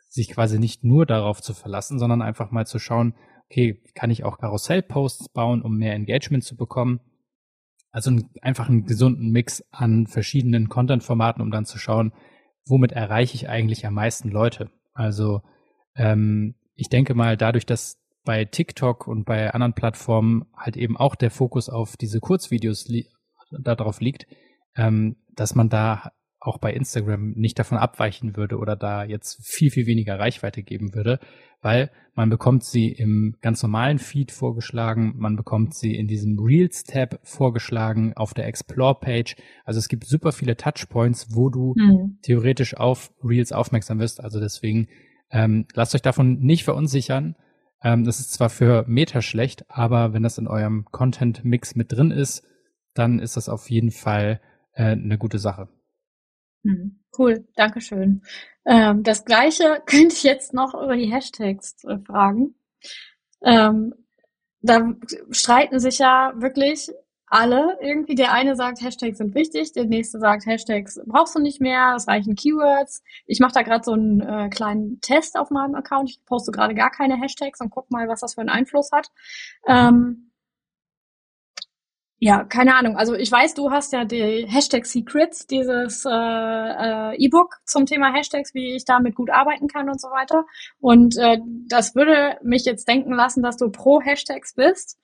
[0.09, 3.15] sich quasi nicht nur darauf zu verlassen, sondern einfach mal zu schauen,
[3.49, 6.99] okay, kann ich auch Karussell-Posts bauen, um mehr Engagement zu bekommen?
[7.91, 12.13] Also einfach einen gesunden Mix an verschiedenen Content-Formaten, um dann zu schauen,
[12.65, 14.69] womit erreiche ich eigentlich am meisten Leute.
[14.93, 15.41] Also
[15.95, 21.15] ähm, ich denke mal, dadurch, dass bei TikTok und bei anderen Plattformen halt eben auch
[21.15, 23.07] der Fokus auf diese Kurzvideos li
[23.51, 24.27] darauf liegt,
[24.75, 26.11] ähm, dass man da
[26.47, 30.95] auch bei Instagram nicht davon abweichen würde oder da jetzt viel, viel weniger Reichweite geben
[30.95, 31.19] würde,
[31.61, 37.19] weil man bekommt sie im ganz normalen Feed vorgeschlagen, man bekommt sie in diesem Reels-Tab
[37.23, 39.35] vorgeschlagen, auf der Explore-Page.
[39.65, 42.17] Also es gibt super viele Touchpoints, wo du mhm.
[42.21, 44.23] theoretisch auf Reels aufmerksam wirst.
[44.23, 44.87] Also deswegen
[45.29, 47.35] ähm, lasst euch davon nicht verunsichern.
[47.83, 52.11] Ähm, das ist zwar für Meta schlecht, aber wenn das in eurem Content-Mix mit drin
[52.11, 52.43] ist,
[52.93, 54.41] dann ist das auf jeden Fall
[54.73, 55.69] äh, eine gute Sache.
[56.63, 56.99] Mhm.
[57.17, 58.21] Cool, Dankeschön.
[58.65, 62.55] Ähm, das gleiche könnte ich jetzt noch über die Hashtags äh, fragen.
[63.41, 63.93] Ähm,
[64.61, 64.93] da
[65.31, 66.89] streiten sich ja wirklich
[67.27, 68.15] alle irgendwie.
[68.15, 72.07] Der eine sagt, Hashtags sind wichtig, der nächste sagt, Hashtags brauchst du nicht mehr, es
[72.07, 73.03] reichen Keywords.
[73.25, 76.09] Ich mache da gerade so einen äh, kleinen Test auf meinem Account.
[76.09, 79.09] Ich poste gerade gar keine Hashtags und guck mal, was das für einen Einfluss hat.
[79.67, 80.26] Ähm,
[82.19, 82.97] ja, keine Ahnung.
[82.97, 88.11] Also ich weiß, du hast ja die Hashtag Secrets, dieses äh, äh, E-Book zum Thema
[88.11, 90.45] Hashtags, wie ich damit gut arbeiten kann und so weiter.
[90.79, 91.37] Und äh,
[91.69, 94.97] das würde mich jetzt denken lassen, dass du pro Hashtags bist.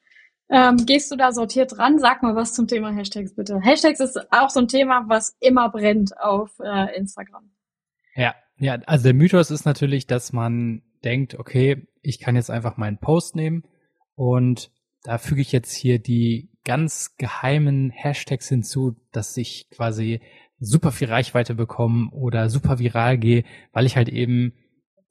[0.49, 1.99] Ähm, gehst du da sortiert dran?
[1.99, 3.59] Sag mal was zum Thema Hashtags bitte.
[3.61, 7.51] Hashtags ist auch so ein Thema, was immer brennt auf äh, Instagram.
[8.15, 12.77] Ja, ja, also der Mythos ist natürlich, dass man denkt, okay, ich kann jetzt einfach
[12.77, 13.63] meinen Post nehmen
[14.15, 14.71] und
[15.03, 20.21] da füge ich jetzt hier die ganz geheimen Hashtags hinzu, dass ich quasi
[20.59, 24.53] super viel Reichweite bekomme oder super viral gehe, weil ich halt eben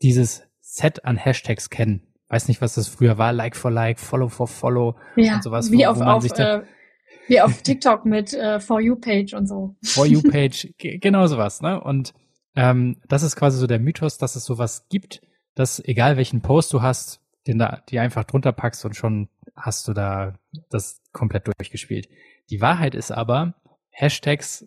[0.03, 2.01] dieses Set an Hashtags kenne.
[2.29, 5.71] Weiß nicht, was das früher war, Like for Like, Follow for Follow ja, und sowas.
[5.71, 6.63] Wie wo, auf, wo auf, äh,
[7.29, 9.77] wie auf TikTok mit äh, For You Page und so.
[9.83, 11.79] For You Page, genau sowas, ne?
[11.81, 12.15] Und
[12.57, 15.21] ähm, das ist quasi so der Mythos, dass es sowas gibt,
[15.55, 19.87] dass egal welchen Post du hast, den da, die einfach drunter packst und schon hast
[19.89, 20.35] du da
[20.71, 22.09] das komplett durchgespielt.
[22.51, 23.55] Die Wahrheit ist aber,
[23.91, 24.67] Hashtags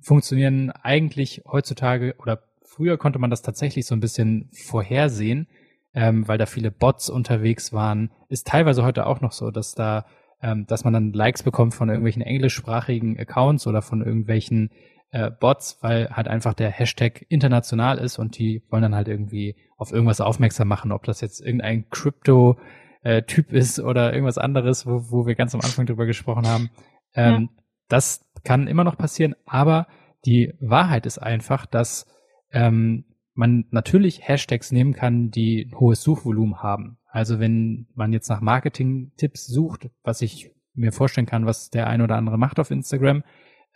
[0.00, 5.48] funktionieren eigentlich heutzutage oder früher konnte man das tatsächlich so ein bisschen vorhersehen,
[5.92, 8.10] ähm, weil da viele Bots unterwegs waren.
[8.28, 10.06] Ist teilweise heute auch noch so, dass da,
[10.40, 14.70] ähm, dass man dann Likes bekommt von irgendwelchen englischsprachigen Accounts oder von irgendwelchen
[15.10, 19.56] äh, Bots, weil halt einfach der Hashtag international ist und die wollen dann halt irgendwie
[19.76, 22.56] auf irgendwas aufmerksam machen, ob das jetzt irgendein Crypto
[23.02, 26.70] äh, Typ ist oder irgendwas anderes, wo, wo wir ganz am Anfang drüber gesprochen haben.
[27.14, 27.62] Ähm, ja.
[27.88, 29.86] Das kann immer noch passieren, aber
[30.24, 32.06] die Wahrheit ist einfach, dass
[32.52, 36.98] ähm, man natürlich Hashtags nehmen kann, die ein hohes Suchvolumen haben.
[37.06, 42.02] Also wenn man jetzt nach Marketing-Tipps sucht, was ich mir vorstellen kann, was der ein
[42.02, 43.24] oder andere macht auf Instagram,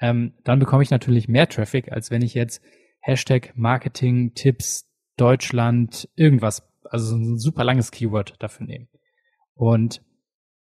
[0.01, 2.63] ähm, dann bekomme ich natürlich mehr Traffic, als wenn ich jetzt
[3.01, 8.87] Hashtag Marketing-Tipps Deutschland irgendwas, also so ein super langes Keyword dafür nehme.
[9.55, 10.03] Und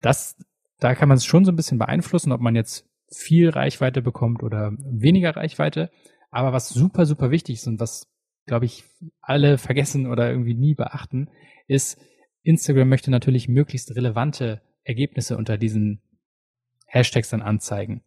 [0.00, 0.36] das,
[0.78, 4.42] da kann man es schon so ein bisschen beeinflussen, ob man jetzt viel Reichweite bekommt
[4.42, 5.90] oder weniger Reichweite.
[6.30, 8.08] Aber was super, super wichtig ist und was,
[8.46, 8.84] glaube ich,
[9.20, 11.28] alle vergessen oder irgendwie nie beachten,
[11.66, 12.00] ist,
[12.42, 16.02] Instagram möchte natürlich möglichst relevante Ergebnisse unter diesen
[16.86, 18.02] Hashtags dann anzeigen.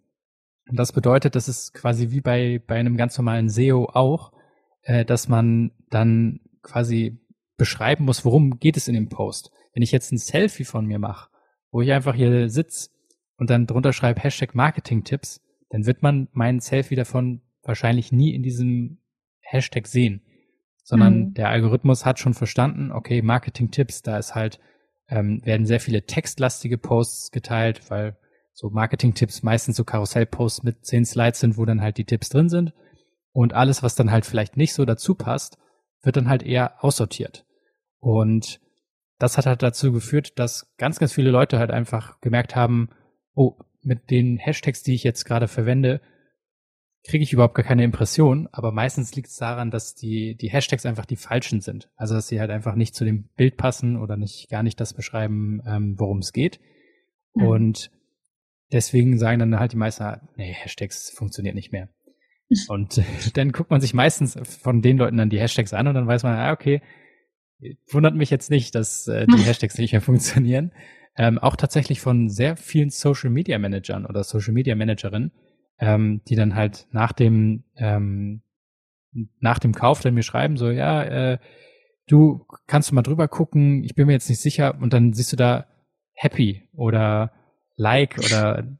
[0.69, 4.33] Und das bedeutet, das ist quasi wie bei, bei einem ganz normalen SEO auch,
[4.83, 7.19] äh, dass man dann quasi
[7.57, 9.51] beschreiben muss, worum geht es in dem Post.
[9.73, 11.29] Wenn ich jetzt ein Selfie von mir mache,
[11.71, 12.89] wo ich einfach hier sitze
[13.37, 18.43] und dann drunter schreibe Hashtag Marketing-Tipps, dann wird man meinen Selfie davon wahrscheinlich nie in
[18.43, 18.99] diesem
[19.41, 20.21] Hashtag sehen.
[20.83, 21.33] Sondern mhm.
[21.33, 24.59] der Algorithmus hat schon verstanden, okay, Marketing-Tipps, da ist halt,
[25.09, 28.17] ähm, werden sehr viele textlastige Posts geteilt, weil
[28.53, 32.49] so Marketing-Tipps meistens so Karussell-Posts mit zehn Slides sind, wo dann halt die Tipps drin
[32.49, 32.73] sind.
[33.31, 35.57] Und alles, was dann halt vielleicht nicht so dazu passt,
[36.01, 37.45] wird dann halt eher aussortiert.
[37.99, 38.59] Und
[39.19, 42.89] das hat halt dazu geführt, dass ganz, ganz viele Leute halt einfach gemerkt haben,
[43.33, 46.01] oh, mit den Hashtags, die ich jetzt gerade verwende,
[47.07, 50.85] kriege ich überhaupt gar keine Impression, aber meistens liegt es daran, dass die, die Hashtags
[50.85, 51.89] einfach die falschen sind.
[51.95, 54.93] Also dass sie halt einfach nicht zu dem Bild passen oder nicht gar nicht das
[54.93, 56.59] beschreiben, ähm, worum es geht.
[57.33, 57.47] Mhm.
[57.47, 57.91] Und
[58.71, 60.03] deswegen sagen dann halt die meisten,
[60.35, 61.89] nee, Hashtags funktioniert nicht mehr.
[62.67, 63.01] Und
[63.35, 66.23] dann guckt man sich meistens von den Leuten dann die Hashtags an und dann weiß
[66.23, 66.81] man, ah, okay,
[67.91, 70.71] wundert mich jetzt nicht, dass äh, die Hashtags nicht mehr funktionieren.
[71.15, 75.31] Ähm, auch tatsächlich von sehr vielen Social Media Managern oder Social Media Managerinnen,
[75.79, 78.43] ähm, die dann halt nach dem ähm,
[79.39, 81.37] nach dem Kauf dann mir schreiben so ja äh,
[82.07, 85.31] du kannst du mal drüber gucken ich bin mir jetzt nicht sicher und dann siehst
[85.31, 85.65] du da
[86.13, 87.31] happy oder
[87.75, 88.77] like oder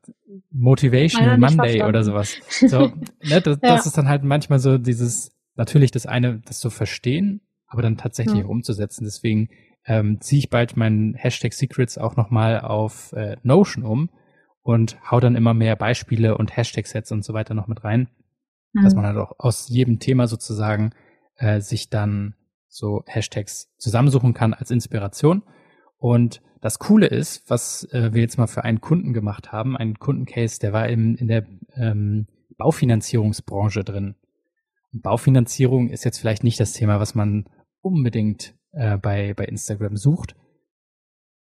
[0.52, 2.92] Motivation Monday oder sowas so
[3.24, 3.76] ne, das, ja.
[3.76, 7.98] das ist dann halt manchmal so dieses natürlich das eine das zu verstehen aber dann
[7.98, 8.46] tatsächlich ja.
[8.46, 9.50] umzusetzen deswegen
[9.86, 14.10] ähm, ziehe ich bald meinen Hashtag Secrets auch nochmal auf äh, Notion um
[14.62, 18.10] und hau dann immer mehr Beispiele und Hashtag-Sets und so weiter noch mit rein,
[18.74, 18.84] mhm.
[18.84, 20.92] dass man halt auch aus jedem Thema sozusagen
[21.38, 22.36] äh, sich dann
[22.68, 25.44] so Hashtags zusammensuchen kann als Inspiration.
[25.98, 30.00] Und das Coole ist, was äh, wir jetzt mal für einen Kunden gemacht haben, einen
[30.00, 32.28] Kundencase, der war im, in der ähm,
[32.58, 34.16] Baufinanzierungsbranche drin.
[34.92, 37.48] Und Baufinanzierung ist jetzt vielleicht nicht das Thema, was man
[37.82, 40.36] unbedingt äh, bei, bei Instagram sucht.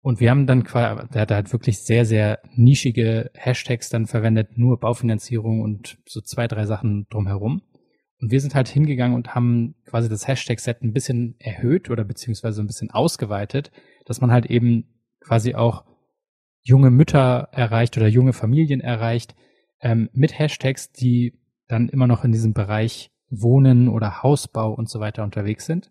[0.02, 4.58] Und wir haben dann quasi, der hat halt wirklich sehr, sehr nischige Hashtags dann verwendet,
[4.58, 7.62] nur Baufinanzierung und so zwei, drei Sachen drumherum.
[8.22, 12.62] Und wir sind halt hingegangen und haben quasi das Hashtag-Set ein bisschen erhöht oder beziehungsweise
[12.62, 13.72] ein bisschen ausgeweitet,
[14.06, 14.86] dass man halt eben
[15.22, 15.86] quasi auch
[16.62, 19.36] junge Mütter erreicht oder junge Familien erreicht
[19.82, 25.00] ähm, mit Hashtags, die dann immer noch in diesem Bereich Wohnen oder Hausbau und so
[25.00, 25.90] weiter unterwegs sind.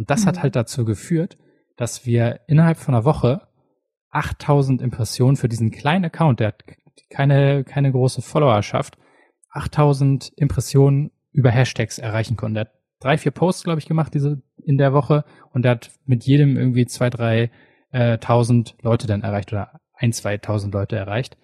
[0.00, 0.28] Und das mhm.
[0.28, 1.36] hat halt dazu geführt,
[1.76, 3.42] dass wir innerhalb von einer Woche
[4.12, 6.64] 8000 Impressionen für diesen kleinen Account, der hat
[7.10, 8.96] keine, keine große Followerschaft,
[9.50, 12.54] 8000 Impressionen über Hashtags erreichen konnte.
[12.54, 15.90] Der hat drei, vier Posts, glaube ich, gemacht diese in der Woche und der hat
[16.06, 17.50] mit jedem irgendwie zwei, drei
[17.90, 21.36] äh, tausend Leute dann erreicht oder ein, zwei tausend Leute erreicht.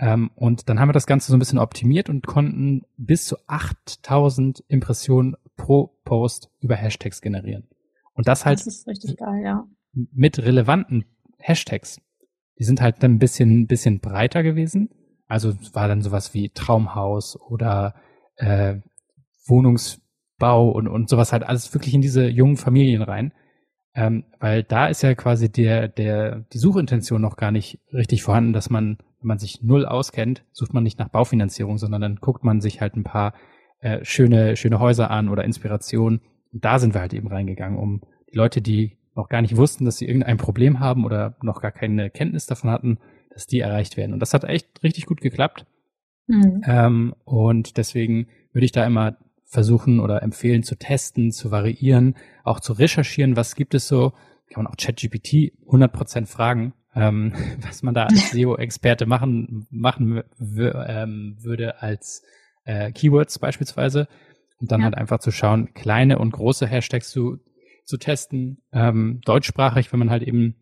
[0.00, 3.36] Ähm, und dann haben wir das Ganze so ein bisschen optimiert und konnten bis zu
[3.46, 7.68] 8000 Impressionen pro Post über Hashtags generieren.
[8.14, 9.66] Und das halt das ist richtig geil, ja.
[9.92, 11.04] mit relevanten
[11.38, 12.00] Hashtags.
[12.58, 14.88] Die sind halt dann ein bisschen, bisschen breiter gewesen.
[15.26, 17.94] Also war dann sowas wie Traumhaus oder
[18.36, 18.76] äh,
[19.46, 23.32] Wohnungsbau und, und sowas halt alles wirklich in diese jungen Familien rein.
[23.94, 28.52] Ähm, weil da ist ja quasi der, der, die Suchintention noch gar nicht richtig vorhanden,
[28.52, 32.42] dass man, wenn man sich null auskennt, sucht man nicht nach Baufinanzierung, sondern dann guckt
[32.42, 33.34] man sich halt ein paar
[33.80, 36.20] äh, schöne, schöne Häuser an oder Inspiration.
[36.54, 38.00] Und da sind wir halt eben reingegangen, um
[38.32, 41.72] die Leute, die noch gar nicht wussten, dass sie irgendein Problem haben oder noch gar
[41.72, 42.98] keine Kenntnis davon hatten,
[43.30, 44.12] dass die erreicht werden.
[44.12, 45.66] Und das hat echt richtig gut geklappt.
[46.26, 46.62] Mhm.
[46.64, 52.60] Ähm, und deswegen würde ich da immer versuchen oder empfehlen zu testen, zu variieren, auch
[52.60, 54.12] zu recherchieren, was gibt es so,
[54.50, 61.36] kann man auch ChatGPT 100% fragen, ähm, was man da als SEO-Experte machen, machen ähm,
[61.40, 62.22] würde als
[62.64, 64.08] äh, Keywords beispielsweise.
[64.58, 64.84] Und dann ja.
[64.86, 67.38] halt einfach zu schauen, kleine und große Hashtags zu
[67.84, 70.56] zu testen, ähm, deutschsprachig, wenn man halt eben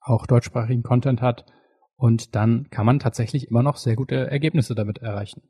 [0.00, 1.46] auch deutschsprachigen Content hat.
[1.96, 5.42] Und dann kann man tatsächlich immer noch sehr gute Ergebnisse damit erreichen.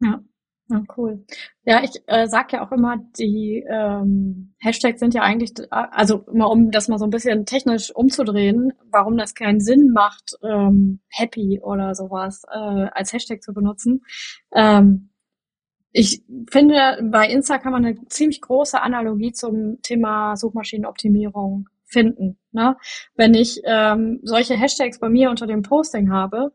[0.00, 0.20] Ja,
[0.68, 1.24] ja cool.
[1.64, 6.50] Ja, ich äh, sag ja auch immer, die ähm, Hashtags sind ja eigentlich, also immer
[6.50, 11.60] um das mal so ein bisschen technisch umzudrehen, warum das keinen Sinn macht, ähm, happy
[11.62, 14.02] oder sowas äh, als Hashtag zu benutzen.
[14.52, 15.09] Ähm,
[15.92, 22.38] ich finde, bei Insta kann man eine ziemlich große Analogie zum Thema Suchmaschinenoptimierung finden.
[22.52, 22.76] Ne?
[23.16, 26.52] Wenn ich ähm, solche Hashtags bei mir unter dem Posting habe,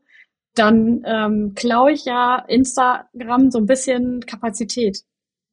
[0.53, 5.01] dann ähm, klaue ich ja Instagram so ein bisschen Kapazität.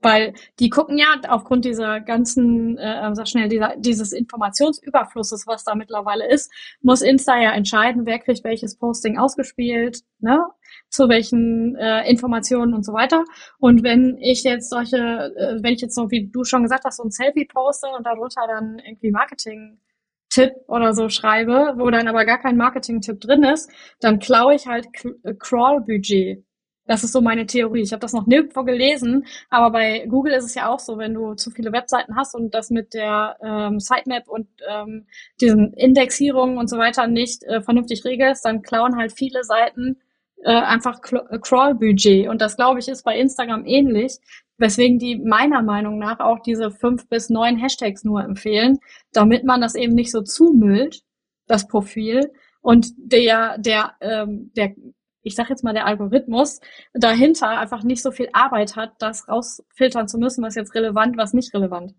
[0.02, 5.74] Weil die gucken ja aufgrund dieser ganzen, äh, sag schnell, dieser, dieses Informationsüberflusses, was da
[5.74, 10.44] mittlerweile ist, muss Insta ja entscheiden, wer kriegt welches Posting ausgespielt, ne?
[10.88, 13.24] zu welchen äh, Informationen und so weiter.
[13.58, 16.96] Und wenn ich jetzt solche, äh, wenn ich jetzt so, wie du schon gesagt hast,
[16.96, 22.24] so ein Selfie poste und darunter dann irgendwie Marketing-Tipp oder so schreibe, wo dann aber
[22.24, 24.86] gar kein Marketing-Tipp drin ist, dann klaue ich halt
[25.24, 26.44] äh, Crawl-Budget.
[26.86, 27.82] Das ist so meine Theorie.
[27.82, 31.14] Ich habe das noch nirgendwo gelesen, aber bei Google ist es ja auch so, wenn
[31.14, 35.06] du zu viele Webseiten hast und das mit der ähm, Sitemap und ähm,
[35.40, 39.96] diesen Indexierungen und so weiter nicht äh, vernünftig regelst, dann klauen halt viele Seiten
[40.42, 42.28] äh, einfach äh, Crawl-Budget.
[42.28, 44.18] Und das, glaube ich, ist bei Instagram ähnlich,
[44.58, 48.78] weswegen die meiner Meinung nach auch diese fünf bis neun Hashtags nur empfehlen,
[49.12, 51.02] damit man das eben nicht so zumüllt,
[51.46, 52.32] das Profil.
[52.60, 54.74] Und der, der, ähm, der
[55.22, 56.60] ich sage jetzt mal, der Algorithmus
[56.94, 61.32] dahinter einfach nicht so viel Arbeit hat, das rausfiltern zu müssen, was jetzt relevant, was
[61.32, 61.94] nicht relevant.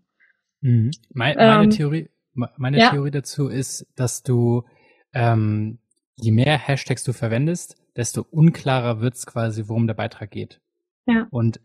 [0.60, 0.90] Mhm.
[1.12, 2.90] Meine, meine ähm, Theorie, meine ja.
[2.90, 4.64] Theorie dazu ist, dass du
[5.12, 5.78] ähm,
[6.16, 10.60] je mehr Hashtags du verwendest, desto unklarer wird's quasi, worum der Beitrag geht.
[11.06, 11.26] Ja.
[11.30, 11.60] Und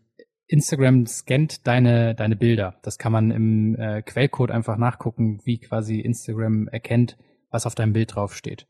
[0.46, 2.78] Instagram scannt deine, deine Bilder.
[2.82, 7.16] Das kann man im äh, Quellcode einfach nachgucken, wie quasi Instagram erkennt,
[7.50, 8.66] was auf deinem Bild draufsteht.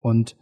[0.00, 0.36] Und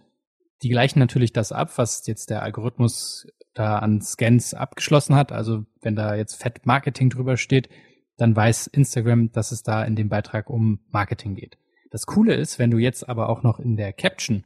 [0.62, 5.32] die gleichen natürlich das ab, was jetzt der Algorithmus da an Scans abgeschlossen hat.
[5.32, 7.68] Also wenn da jetzt Fett Marketing drüber steht,
[8.16, 11.58] dann weiß Instagram, dass es da in dem Beitrag um Marketing geht.
[11.90, 14.44] Das Coole ist, wenn du jetzt aber auch noch in der Caption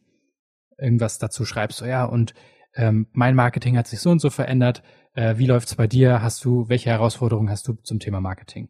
[0.79, 2.35] irgendwas dazu schreibst, so ja, und
[2.75, 4.83] ähm, mein Marketing hat sich so und so verändert,
[5.15, 8.69] äh, wie läuft's bei dir, hast du, welche Herausforderungen hast du zum Thema Marketing?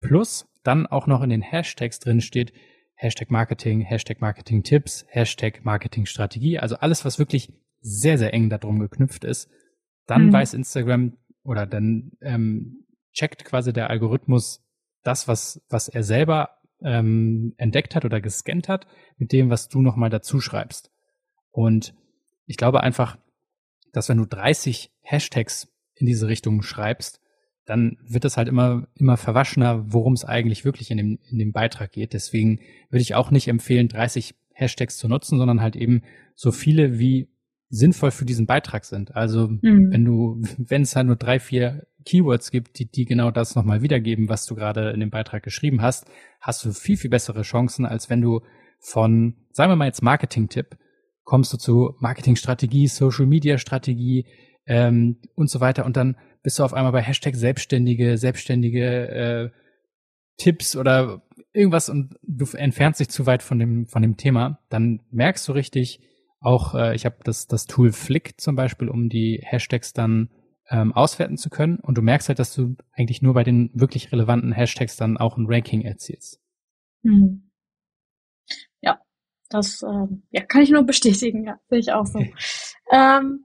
[0.00, 2.52] Plus dann auch noch in den Hashtags drin steht,
[3.00, 8.50] Hashtag Marketing, Hashtag Marketing Tipps, Hashtag Marketing Strategie, also alles, was wirklich sehr, sehr eng
[8.50, 9.48] darum geknüpft ist,
[10.06, 10.32] dann mhm.
[10.32, 14.64] weiß Instagram oder dann ähm, checkt quasi der Algorithmus
[15.04, 19.80] das, was, was er selber ähm, entdeckt hat oder gescannt hat, mit dem, was du
[19.80, 20.90] nochmal dazu schreibst.
[21.52, 21.94] Und
[22.46, 23.16] ich glaube einfach,
[23.92, 27.20] dass wenn du 30 Hashtags in diese Richtung schreibst,
[27.68, 31.52] dann wird es halt immer, immer verwaschener, worum es eigentlich wirklich in dem, in dem
[31.52, 32.14] Beitrag geht.
[32.14, 36.02] Deswegen würde ich auch nicht empfehlen, 30 Hashtags zu nutzen, sondern halt eben
[36.34, 37.28] so viele wie
[37.68, 39.14] sinnvoll für diesen Beitrag sind.
[39.14, 39.90] Also mhm.
[39.90, 43.82] wenn du, wenn es halt nur drei, vier Keywords gibt, die, die genau das nochmal
[43.82, 46.06] wiedergeben, was du gerade in dem Beitrag geschrieben hast,
[46.40, 48.40] hast du viel, viel bessere Chancen, als wenn du
[48.80, 50.78] von, sagen wir mal jetzt Marketing-Tipp,
[51.24, 54.24] kommst du zu Marketingstrategie, Social Media Strategie
[54.64, 56.16] ähm, und so weiter und dann
[56.48, 59.50] bist du auf einmal bei Hashtag Selbstständige, Selbstständige äh,
[60.38, 61.20] Tipps oder
[61.52, 65.52] irgendwas und du entfernst dich zu weit von dem, von dem Thema, dann merkst du
[65.52, 66.00] richtig,
[66.40, 70.30] auch äh, ich habe das, das Tool Flick zum Beispiel, um die Hashtags dann
[70.70, 71.80] ähm, auswerten zu können.
[71.80, 75.36] Und du merkst halt, dass du eigentlich nur bei den wirklich relevanten Hashtags dann auch
[75.36, 76.40] ein Ranking erzielst.
[77.02, 77.50] Hm.
[78.80, 79.02] Ja,
[79.50, 82.20] das ähm, ja, kann ich nur bestätigen, ja, sehe ich auch so.
[82.90, 83.44] ähm,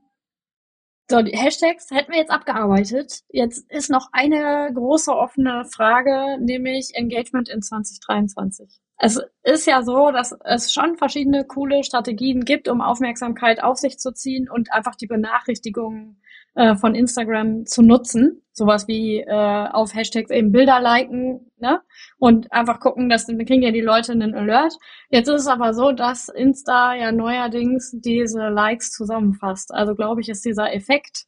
[1.13, 3.21] so, die Hashtags hätten wir jetzt abgearbeitet.
[3.29, 8.67] Jetzt ist noch eine große offene Frage, nämlich Engagement in 2023.
[8.97, 13.99] Es ist ja so, dass es schon verschiedene coole Strategien gibt, um Aufmerksamkeit auf sich
[13.99, 16.19] zu ziehen und einfach die Benachrichtigungen
[16.55, 18.41] äh, von Instagram zu nutzen.
[18.51, 21.81] Sowas wie äh, auf Hashtags eben Bilder liken, ne?
[22.19, 24.73] Und einfach gucken, dass dann kriegen ja die Leute einen Alert.
[25.09, 29.73] Jetzt ist es aber so, dass Insta ja neuerdings diese Likes zusammenfasst.
[29.73, 31.25] Also glaube ich, ist dieser Effekt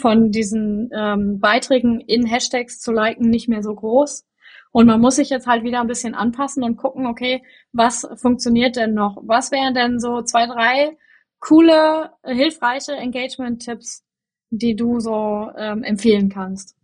[0.00, 4.24] von diesen ähm, Beiträgen in Hashtags zu liken nicht mehr so groß.
[4.70, 7.42] Und man muss sich jetzt halt wieder ein bisschen anpassen und gucken, okay,
[7.72, 9.18] was funktioniert denn noch?
[9.22, 10.96] Was wären denn so zwei, drei
[11.40, 14.04] coole, hilfreiche Engagement-Tipps,
[14.52, 16.76] die du so ähm, empfehlen kannst?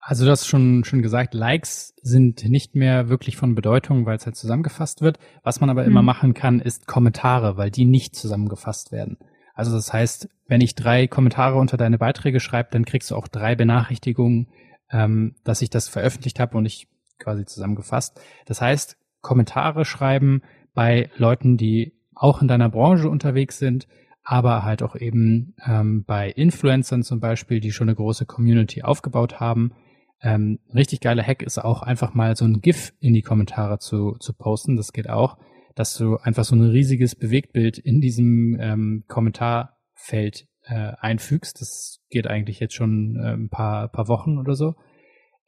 [0.00, 4.24] Also du hast schon, schon gesagt, Likes sind nicht mehr wirklich von Bedeutung, weil es
[4.24, 5.18] halt zusammengefasst wird.
[5.42, 5.90] Was man aber hm.
[5.90, 9.18] immer machen kann, ist Kommentare, weil die nicht zusammengefasst werden.
[9.54, 13.26] Also das heißt, wenn ich drei Kommentare unter deine Beiträge schreibe, dann kriegst du auch
[13.26, 14.48] drei Benachrichtigungen,
[14.90, 16.86] ähm, dass ich das veröffentlicht habe und ich
[17.18, 18.20] quasi zusammengefasst.
[18.46, 20.42] Das heißt, Kommentare schreiben
[20.74, 23.88] bei Leuten, die auch in deiner Branche unterwegs sind,
[24.22, 29.40] aber halt auch eben ähm, bei Influencern zum Beispiel, die schon eine große Community aufgebaut
[29.40, 29.72] haben.
[30.20, 34.16] Ähm, richtig geiler Hack ist auch einfach mal so ein GIF in die Kommentare zu,
[34.18, 34.76] zu posten.
[34.76, 35.38] Das geht auch,
[35.74, 41.60] dass du einfach so ein riesiges Bewegtbild in diesem ähm, Kommentarfeld äh, einfügst.
[41.60, 44.74] Das geht eigentlich jetzt schon äh, ein paar, paar Wochen oder so.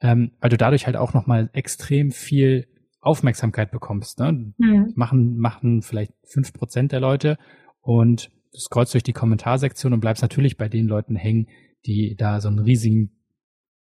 [0.01, 2.67] Ähm, weil du dadurch halt auch nochmal extrem viel
[3.01, 4.19] Aufmerksamkeit bekommst.
[4.19, 4.55] Ne?
[4.57, 4.93] Mhm.
[4.95, 7.39] Machen, machen vielleicht fünf Prozent der Leute
[7.83, 11.49] und scrollst durch die Kommentarsektion und bleibst natürlich bei den Leuten hängen,
[11.87, 13.11] die da so einen riesigen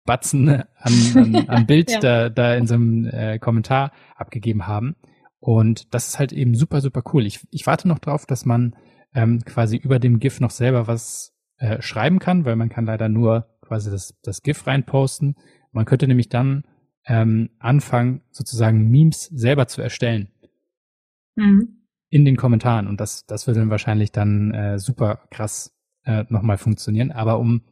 [0.05, 1.99] Batzen an, an, an Bild ja.
[1.99, 4.95] da, da in so einem äh, Kommentar abgegeben haben.
[5.39, 7.25] Und das ist halt eben super, super cool.
[7.25, 8.75] Ich, ich warte noch drauf, dass man
[9.13, 13.09] ähm, quasi über dem GIF noch selber was äh, schreiben kann, weil man kann leider
[13.09, 15.35] nur quasi das, das GIF reinposten.
[15.71, 16.63] Man könnte nämlich dann
[17.05, 20.29] ähm, anfangen, sozusagen Memes selber zu erstellen.
[21.35, 21.82] Mhm
[22.13, 22.85] in den Kommentaren.
[22.85, 27.11] Und das, das würde dann wahrscheinlich dann äh, super krass äh, nochmal funktionieren.
[27.11, 27.63] Aber um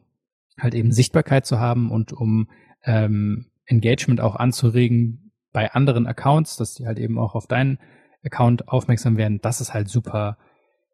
[0.58, 2.50] halt eben Sichtbarkeit zu haben und um
[2.82, 7.78] ähm, Engagement auch anzuregen bei anderen Accounts, dass die halt eben auch auf deinen
[8.24, 10.38] Account aufmerksam werden, das ist halt super,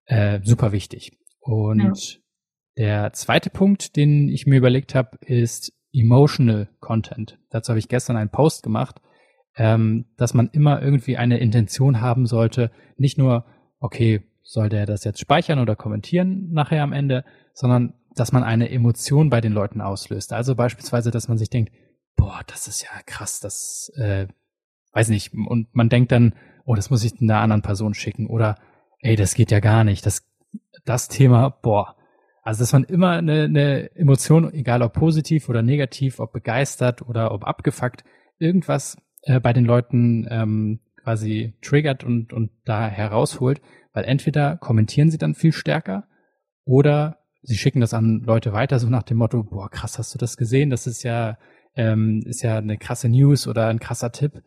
[0.04, 1.18] äh, super wichtig.
[1.40, 2.20] Und ja.
[2.76, 7.38] der zweite Punkt, den ich mir überlegt habe, ist Emotional Content.
[7.48, 9.00] Dazu habe ich gestern einen Post gemacht
[9.58, 13.44] ähm, dass man immer irgendwie eine Intention haben sollte, nicht nur,
[13.80, 18.70] okay, soll der das jetzt speichern oder kommentieren nachher am Ende, sondern dass man eine
[18.70, 20.32] Emotion bei den Leuten auslöst.
[20.32, 21.72] Also beispielsweise, dass man sich denkt,
[22.16, 24.28] boah, das ist ja krass, das äh,
[24.92, 26.34] weiß nicht, und man denkt dann,
[26.64, 28.56] oh, das muss ich einer anderen Person schicken oder
[29.00, 30.26] ey, das geht ja gar nicht, das,
[30.84, 31.96] das Thema, boah.
[32.42, 37.32] Also, dass man immer eine, eine Emotion, egal ob positiv oder negativ, ob begeistert oder
[37.32, 38.04] ob abgefuckt,
[38.38, 43.60] irgendwas äh, bei den Leuten ähm, quasi triggert und, und da herausholt,
[43.92, 46.06] weil entweder kommentieren sie dann viel stärker
[46.64, 50.18] oder sie schicken das an Leute weiter, so nach dem Motto, boah, krass, hast du
[50.18, 50.70] das gesehen?
[50.70, 51.38] Das ist ja,
[51.76, 54.42] ähm, ist ja eine krasse News oder ein krasser Tipp.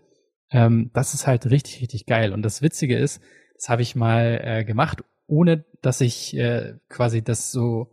[0.51, 2.33] Ähm, das ist halt richtig, richtig geil.
[2.33, 3.21] Und das Witzige ist,
[3.55, 7.91] das habe ich mal äh, gemacht, ohne dass ich äh, quasi das so,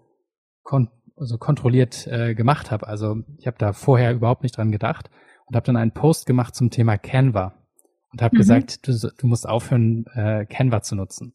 [0.63, 2.87] kon so kontrolliert äh, gemacht habe.
[2.87, 5.11] Also ich habe da vorher überhaupt nicht dran gedacht
[5.49, 7.55] und habe dann einen Post gemacht zum Thema Canva
[8.13, 8.39] und habe mhm.
[8.39, 11.35] gesagt, du, du musst aufhören, äh, Canva zu nutzen.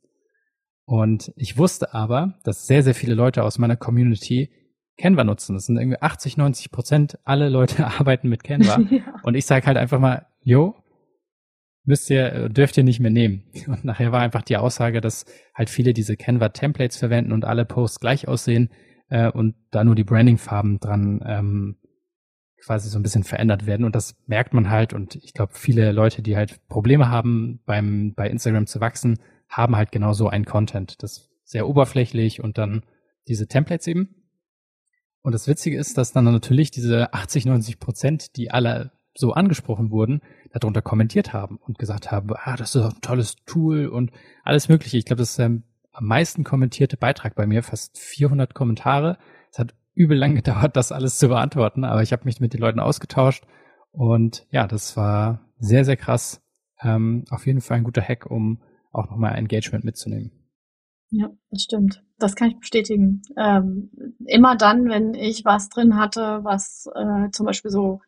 [0.86, 4.52] Und ich wusste aber, dass sehr, sehr viele Leute aus meiner Community
[4.98, 5.56] Canva nutzen.
[5.56, 7.20] Das sind irgendwie 80, 90 Prozent.
[7.24, 8.80] Alle Leute arbeiten mit Canva.
[8.90, 9.02] ja.
[9.24, 10.76] Und ich sage halt einfach mal, yo,
[11.86, 13.44] müsst ihr, dürft ihr nicht mehr nehmen.
[13.68, 18.00] Und nachher war einfach die Aussage, dass halt viele diese Canva-Templates verwenden und alle Posts
[18.00, 18.70] gleich aussehen
[19.10, 21.78] äh, und da nur die Branding-Farben dran ähm,
[22.64, 23.86] quasi so ein bisschen verändert werden.
[23.86, 24.94] Und das merkt man halt.
[24.94, 29.76] Und ich glaube, viele Leute, die halt Probleme haben, beim bei Instagram zu wachsen, haben
[29.76, 31.02] halt genau so ein Content.
[31.04, 32.84] Das sehr oberflächlich und dann
[33.28, 34.16] diese Templates eben.
[35.22, 39.92] Und das Witzige ist, dass dann natürlich diese 80, 90 Prozent, die alle so angesprochen
[39.92, 44.12] wurden, darunter kommentiert haben und gesagt haben, ah, das ist ein tolles Tool und
[44.44, 44.98] alles Mögliche.
[44.98, 45.52] Ich glaube, das ist der
[45.94, 49.18] am meisten kommentierte Beitrag bei mir, fast 400 Kommentare.
[49.96, 53.44] Übel lang gedauert, das alles zu beantworten, aber ich habe mich mit den Leuten ausgetauscht
[53.92, 56.42] und ja, das war sehr, sehr krass.
[56.82, 60.32] Ähm, auf jeden Fall ein guter Hack, um auch nochmal Engagement mitzunehmen.
[61.10, 62.04] Ja, das stimmt.
[62.18, 63.22] Das kann ich bestätigen.
[63.38, 63.92] Ähm,
[64.26, 68.02] immer dann, wenn ich was drin hatte, was äh, zum Beispiel so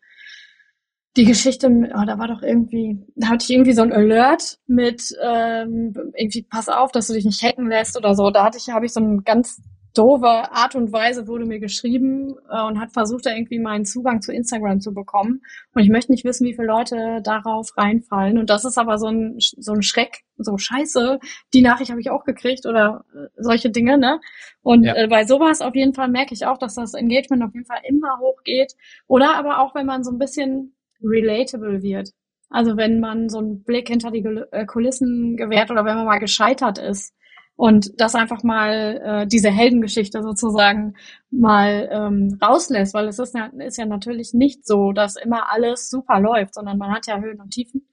[1.16, 5.16] die Geschichte, oh, da war doch irgendwie, da hatte ich irgendwie so ein Alert mit
[5.24, 8.32] ähm, irgendwie pass auf, dass du dich nicht hacken lässt oder so.
[8.32, 9.62] Da hatte ich, habe ich so ein ganz
[9.98, 14.22] doofe Art und Weise wurde mir geschrieben äh, und hat versucht, da irgendwie meinen Zugang
[14.22, 15.42] zu Instagram zu bekommen.
[15.74, 18.38] Und ich möchte nicht wissen, wie viele Leute darauf reinfallen.
[18.38, 21.20] Und das ist aber so ein, so ein Schreck, so scheiße,
[21.54, 24.20] die Nachricht habe ich auch gekriegt oder äh, solche Dinge, ne?
[24.62, 24.96] Und ja.
[24.96, 27.82] äh, bei sowas auf jeden Fall merke ich auch, dass das Engagement auf jeden Fall
[27.88, 28.74] immer hochgeht.
[29.08, 32.12] Oder aber auch, wenn man so ein bisschen relatable wird.
[32.50, 36.20] Also wenn man so einen Blick hinter die äh, Kulissen gewährt oder wenn man mal
[36.20, 37.14] gescheitert ist
[37.56, 40.96] und das einfach mal äh, diese Heldengeschichte sozusagen
[41.32, 45.90] mal ähm, rauslässt, weil es ist ja, ist ja natürlich nicht so, dass immer alles
[45.90, 47.88] super läuft, sondern man hat ja Höhen und Tiefen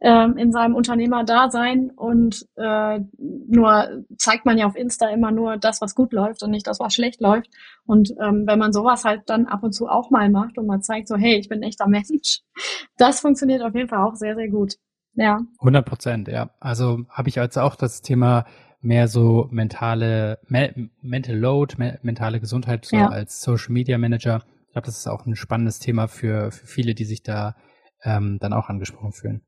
[0.00, 5.80] ähm, in seinem Unternehmerdasein und äh, nur zeigt man ja auf Insta immer nur das,
[5.80, 7.48] was gut läuft und nicht das, was schlecht läuft.
[7.84, 10.82] Und ähm, wenn man sowas halt dann ab und zu auch mal macht und man
[10.82, 12.42] zeigt so, hey, ich bin ein echter Mensch,
[12.96, 14.74] das funktioniert auf jeden Fall auch sehr, sehr gut.
[15.14, 15.40] Ja.
[15.58, 16.50] 100 Prozent, ja.
[16.60, 18.44] Also habe ich jetzt auch das Thema
[18.80, 23.08] mehr so mentale, me mental load, me mentale Gesundheit so ja.
[23.08, 24.44] als Social Media Manager.
[24.66, 27.56] Ich glaube, das ist auch ein spannendes Thema für, für viele, die sich da
[28.02, 29.42] ähm, dann auch angesprochen fühlen.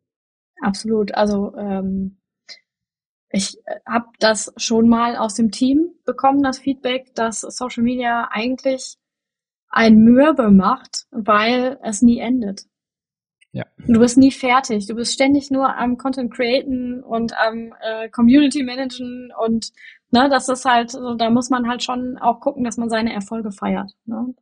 [0.63, 1.15] Absolut.
[1.15, 2.21] Also ähm,
[3.31, 8.29] ich äh, habe das schon mal aus dem Team bekommen, das Feedback, dass Social Media
[8.31, 8.97] eigentlich
[9.69, 12.63] ein Mürbe macht, weil es nie endet.
[13.53, 13.65] Ja.
[13.87, 14.87] Du bist nie fertig.
[14.87, 19.73] Du bist ständig nur am Content createn und am äh, Community managen und
[20.11, 23.13] ne, das ist halt, so, da muss man halt schon auch gucken, dass man seine
[23.13, 23.93] Erfolge feiert.
[24.05, 24.35] Ne?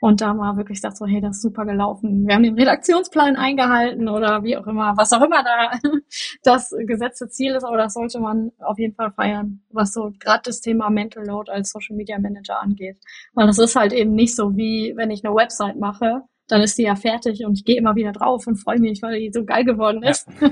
[0.00, 2.26] Und da mal wirklich sagt so, hey, das ist super gelaufen.
[2.26, 5.78] Wir haben den Redaktionsplan eingehalten oder wie auch immer, was auch immer da
[6.42, 10.42] das gesetzte Ziel ist, aber das sollte man auf jeden Fall feiern, was so gerade
[10.44, 12.98] das Thema Mental Load als Social Media Manager angeht.
[13.32, 16.76] Weil das ist halt eben nicht so wie, wenn ich eine Website mache dann ist
[16.76, 19.42] die ja fertig und ich gehe immer wieder drauf und freue mich, weil die so
[19.42, 20.28] geil geworden ist.
[20.38, 20.50] Ja.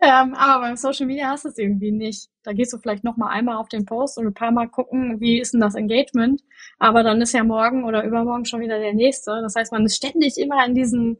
[0.22, 2.30] ähm, aber beim Social Media hast du es irgendwie nicht.
[2.42, 5.20] Da gehst du vielleicht noch mal einmal auf den Post und ein paar Mal gucken,
[5.20, 6.40] wie ist denn das Engagement.
[6.78, 9.42] Aber dann ist ja morgen oder übermorgen schon wieder der nächste.
[9.42, 11.18] Das heißt, man ist ständig immer in diesen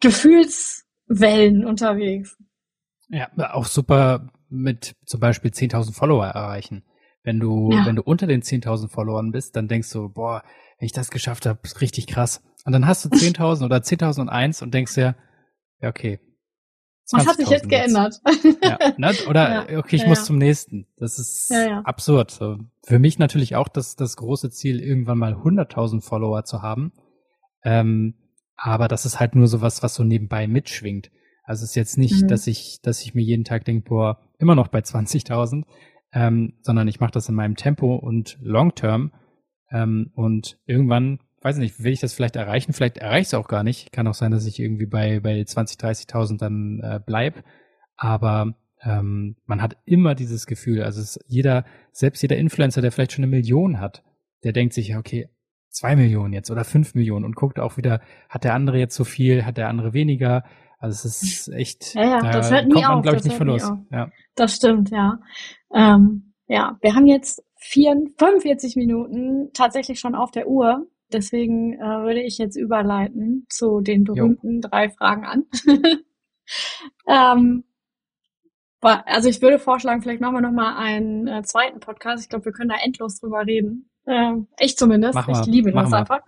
[0.00, 2.36] Gefühlswellen unterwegs.
[3.10, 6.82] Ja, auch super mit zum Beispiel 10.000 Follower erreichen.
[7.22, 7.86] Wenn du, ja.
[7.86, 10.42] wenn du unter den 10.000 Followern bist, dann denkst du, boah,
[10.80, 12.42] wenn ich das geschafft habe, ist richtig krass.
[12.66, 15.14] Und dann hast du 10.000 oder 10.001 und denkst dir,
[15.80, 16.20] ja, okay.
[17.12, 18.20] Was hat sich jetzt geändert?
[18.62, 19.12] ja, ne?
[19.28, 20.88] Oder, ja, okay, ich ja, muss zum nächsten.
[20.96, 21.52] Das ist
[21.84, 22.32] absurd.
[22.32, 26.92] So, für mich natürlich auch das, das große Ziel, irgendwann mal 100.000 Follower zu haben.
[27.62, 28.14] Ähm,
[28.56, 31.12] aber das ist halt nur so was, was so nebenbei mitschwingt.
[31.44, 32.28] Also es ist jetzt nicht, mhm.
[32.28, 35.62] dass ich, dass ich mir jeden Tag denke, boah, immer noch bei 20.000,
[36.12, 39.12] ähm, sondern ich mache das in meinem Tempo und Long Term.
[39.70, 42.72] Ähm, und irgendwann, weiß ich nicht, will ich das vielleicht erreichen?
[42.72, 43.92] Vielleicht erreiche ich es auch gar nicht.
[43.92, 47.44] Kann auch sein, dass ich irgendwie bei, bei 20.000, 30.000 dann äh, bleib.
[47.96, 53.24] Aber ähm, man hat immer dieses Gefühl, also jeder, selbst jeder Influencer, der vielleicht schon
[53.24, 54.02] eine Million hat,
[54.44, 55.28] der denkt sich, okay,
[55.70, 59.04] zwei Millionen jetzt oder fünf Millionen und guckt auch wieder, hat der andere jetzt so
[59.04, 60.44] viel, hat der andere weniger.
[60.78, 63.36] Also es ist echt, ja, ja, da das hört nie kommt man, glaube ich, nicht
[63.36, 63.72] von los.
[63.90, 64.10] Ja.
[64.34, 65.18] Das stimmt, ja.
[65.74, 70.86] Ähm, ja, wir haben jetzt vier, 45 Minuten tatsächlich schon auf der Uhr.
[71.12, 74.68] Deswegen äh, würde ich jetzt überleiten zu den berühmten jo.
[74.68, 75.44] drei Fragen an.
[77.08, 77.64] ähm,
[78.80, 82.22] also ich würde vorschlagen, vielleicht machen wir noch mal einen äh, zweiten Podcast.
[82.22, 83.90] Ich glaube, wir können da endlos drüber reden.
[84.06, 85.14] Ähm, ich zumindest.
[85.14, 86.20] Mach ich liebe das einfach.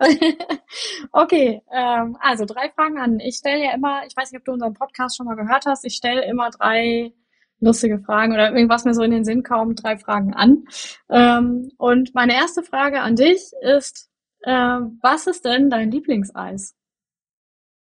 [1.13, 3.19] okay, ähm, also drei Fragen an.
[3.19, 5.85] Ich stelle ja immer, ich weiß nicht, ob du unseren Podcast schon mal gehört hast,
[5.85, 7.13] ich stelle immer drei
[7.61, 10.65] lustige Fragen oder irgendwas mir so in den Sinn kommt, drei Fragen an.
[11.09, 14.08] Ähm, und meine erste Frage an dich ist,
[14.41, 16.75] äh, was ist denn dein Lieblingseis?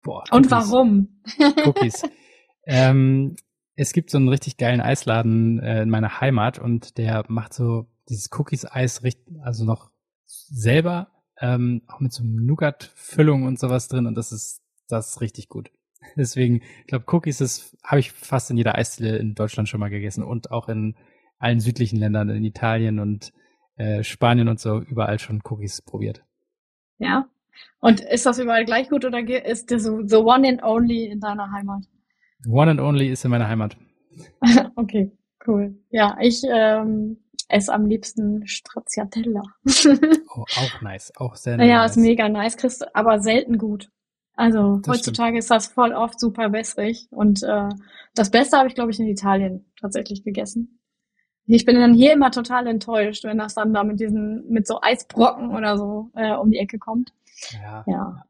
[0.02, 1.22] Boah, und warum?
[1.64, 2.02] Cookies.
[2.66, 3.36] ähm,
[3.76, 7.86] es gibt so einen richtig geilen Eisladen äh, in meiner Heimat und der macht so
[8.08, 9.02] dieses Cookies-Eis
[9.42, 9.90] also noch
[10.26, 15.48] selber, ähm, auch mit so Nougat-Füllung und sowas drin und das ist, das ist richtig
[15.48, 15.70] gut.
[16.16, 19.90] Deswegen, ich glaube, Cookies ist, habe ich fast in jeder Eisdiele in Deutschland schon mal
[19.90, 20.96] gegessen und auch in
[21.38, 23.32] allen südlichen Ländern, in Italien und
[23.76, 26.24] äh, Spanien und so, überall schon Cookies probiert.
[27.02, 27.28] Ja.
[27.80, 31.50] Und ist das überall gleich gut oder ist das the one and only in deiner
[31.50, 31.84] Heimat?
[32.48, 33.76] One and only ist in meiner Heimat.
[34.76, 35.10] okay,
[35.46, 35.76] cool.
[35.90, 39.42] Ja, ich ähm, esse am liebsten Stracciatella.
[40.34, 41.68] oh, auch nice, auch sehr nice.
[41.68, 43.90] Ja, ist mega nice, kriegst aber selten gut.
[44.34, 45.38] Also das heutzutage stimmt.
[45.38, 47.68] ist das voll oft super wässrig und äh,
[48.14, 50.80] das Beste habe ich, glaube ich, in Italien tatsächlich gegessen.
[51.46, 54.80] Ich bin dann hier immer total enttäuscht, wenn das dann da mit diesen, mit so
[54.80, 57.12] Eisbrocken oder so äh, um die Ecke kommt.
[57.52, 57.84] Ja.
[57.86, 58.24] ja.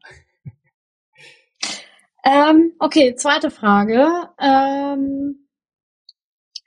[2.24, 4.08] ähm, okay, zweite Frage.
[4.40, 5.46] Ähm,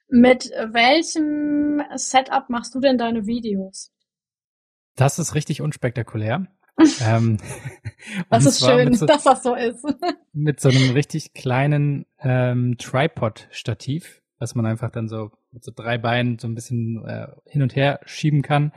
[0.07, 3.91] mit welchem Setup machst du denn deine Videos?
[4.95, 6.47] Das ist richtig unspektakulär.
[7.01, 7.37] ähm,
[8.29, 9.85] das ist schön, so, dass das so ist.
[10.33, 15.97] mit so einem richtig kleinen ähm, Tripod-Stativ, was man einfach dann so mit so drei
[15.97, 18.71] Beinen so ein bisschen äh, hin und her schieben kann.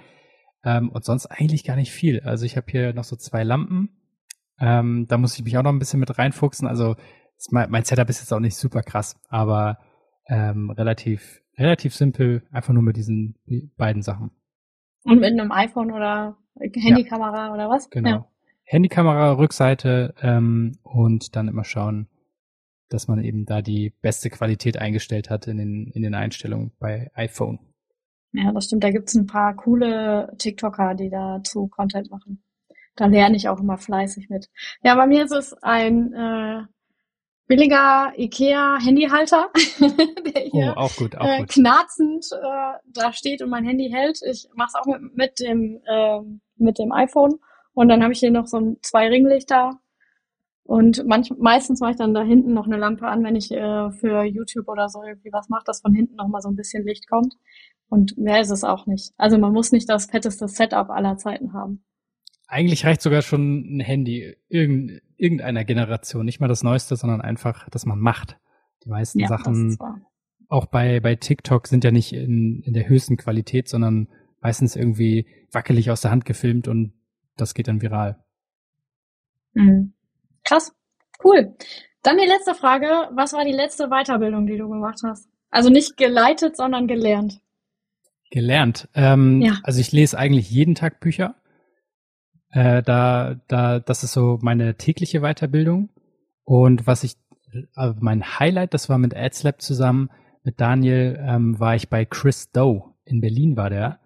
[0.64, 2.20] Ähm, und sonst eigentlich gar nicht viel.
[2.20, 3.90] Also ich habe hier noch so zwei Lampen.
[4.58, 6.66] Ähm, da muss ich mich auch noch ein bisschen mit reinfuchsen.
[6.66, 6.96] Also
[7.50, 9.78] mein, mein Setup ist jetzt auch nicht super krass, aber
[10.26, 13.36] ähm, relativ, relativ simpel, einfach nur mit diesen
[13.76, 14.30] beiden Sachen.
[15.04, 17.54] Und mit einem iPhone oder Handykamera ja.
[17.54, 17.90] oder was?
[17.90, 18.10] Genau.
[18.10, 18.28] Ja.
[18.64, 22.08] Handykamera, Rückseite ähm, und dann immer schauen,
[22.88, 27.10] dass man eben da die beste Qualität eingestellt hat in den, in den Einstellungen bei
[27.14, 27.58] iPhone.
[28.32, 28.84] Ja, das stimmt.
[28.84, 32.42] Da gibt's ein paar coole TikToker, die dazu Content machen.
[32.96, 34.50] Da lerne ich auch immer fleißig mit.
[34.82, 36.62] Ja, bei mir ist es ein äh,
[37.46, 39.50] billiger Ikea-Handyhalter,
[40.34, 44.20] der hier oh, auch gut, auch äh, knarzend äh, da steht und mein Handy hält.
[44.28, 46.20] Ich mache es auch mit, mit dem äh,
[46.56, 47.38] mit dem iPhone
[47.72, 49.80] und dann habe ich hier noch so ein, zwei Ringlichter
[50.68, 53.90] und manch, meistens mache ich dann da hinten noch eine Lampe an, wenn ich äh,
[53.90, 56.84] für YouTube oder so irgendwie was mache, dass von hinten noch mal so ein bisschen
[56.84, 57.36] Licht kommt.
[57.88, 59.14] Und mehr ist es auch nicht.
[59.16, 61.82] Also man muss nicht das fetteste Setup aller Zeiten haben.
[62.48, 67.70] Eigentlich reicht sogar schon ein Handy irgend, irgendeiner Generation, nicht mal das Neueste, sondern einfach,
[67.70, 68.38] dass man macht.
[68.84, 69.78] Die meisten ja, Sachen,
[70.48, 74.08] auch bei, bei TikTok, sind ja nicht in, in der höchsten Qualität, sondern
[74.42, 76.92] meistens irgendwie wackelig aus der Hand gefilmt und
[77.38, 78.22] das geht dann viral.
[79.54, 79.94] Mhm.
[80.44, 80.72] Krass,
[81.24, 81.54] cool.
[82.02, 82.86] Dann die letzte Frage.
[83.12, 85.28] Was war die letzte Weiterbildung, die du gemacht hast?
[85.50, 87.40] Also nicht geleitet, sondern gelernt.
[88.30, 88.88] Gelernt.
[88.94, 89.58] Ähm, ja.
[89.62, 91.34] Also ich lese eigentlich jeden Tag Bücher.
[92.50, 95.90] Äh, da, da, das ist so meine tägliche Weiterbildung.
[96.44, 97.16] Und was ich,
[97.74, 100.10] also mein Highlight, das war mit AdsLab zusammen,
[100.44, 102.94] mit Daniel, ähm, war ich bei Chris Doe.
[103.04, 104.00] In Berlin war der.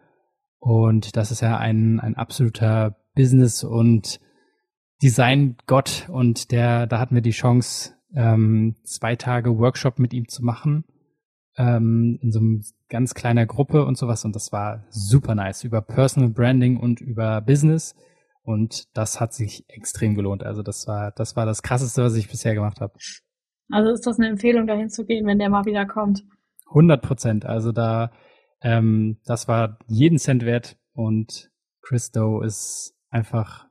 [0.58, 4.20] Und das ist ja ein, ein absoluter Business- und
[5.02, 6.08] Design-Gott.
[6.10, 10.84] Und der, da hatten wir die Chance, ähm, zwei Tage Workshop mit ihm zu machen.
[11.56, 14.24] Ähm, in so einem ganz kleiner Gruppe und sowas.
[14.24, 15.64] Und das war super nice.
[15.64, 17.94] Über Personal Branding und über Business.
[18.42, 20.42] Und das hat sich extrem gelohnt.
[20.44, 22.94] Also das war, das war das krasseste, was ich bisher gemacht habe.
[23.70, 26.24] Also ist das eine Empfehlung, dahin zu gehen, wenn der mal wieder kommt?
[26.68, 27.46] 100 Prozent.
[27.46, 28.10] Also da,
[28.60, 31.50] ähm, das war jeden Cent wert und
[31.82, 33.66] Christo ist einfach,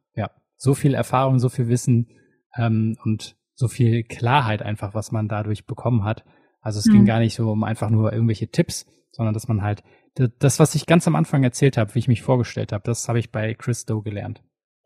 [0.62, 2.12] so viel Erfahrung, so viel Wissen
[2.56, 6.24] ähm, und so viel Klarheit einfach, was man dadurch bekommen hat.
[6.62, 6.92] Also es mhm.
[6.92, 9.84] ging gar nicht so um einfach nur irgendwelche Tipps, sondern dass man halt
[10.14, 13.18] das, was ich ganz am Anfang erzählt habe, wie ich mich vorgestellt habe, das habe
[13.18, 14.44] ich bei Chris Doe gelernt.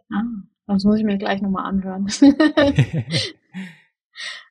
[0.09, 0.23] Ah,
[0.67, 2.07] das muss ich mir gleich nochmal anhören.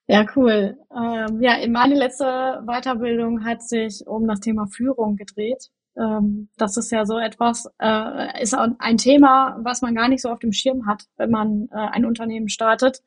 [0.07, 0.77] ja, cool.
[0.95, 5.71] Ähm, ja, meine letzte Weiterbildung hat sich um das Thema Führung gedreht.
[5.97, 10.31] Ähm, das ist ja so etwas, äh, ist ein Thema, was man gar nicht so
[10.31, 13.03] auf dem Schirm hat, wenn man äh, ein Unternehmen startet.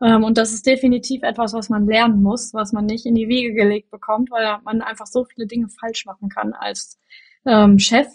[0.00, 3.28] Ähm, und das ist definitiv etwas, was man lernen muss, was man nicht in die
[3.28, 6.98] Wege gelegt bekommt, weil man einfach so viele Dinge falsch machen kann als
[7.44, 8.08] ähm, Chef.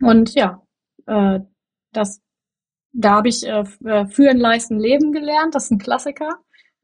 [0.00, 0.62] Und ja,
[1.06, 1.40] äh,
[1.92, 2.20] das,
[2.92, 5.54] da habe ich äh, äh, Führen, Leisten, Leben gelernt.
[5.54, 6.28] Das ist ein Klassiker.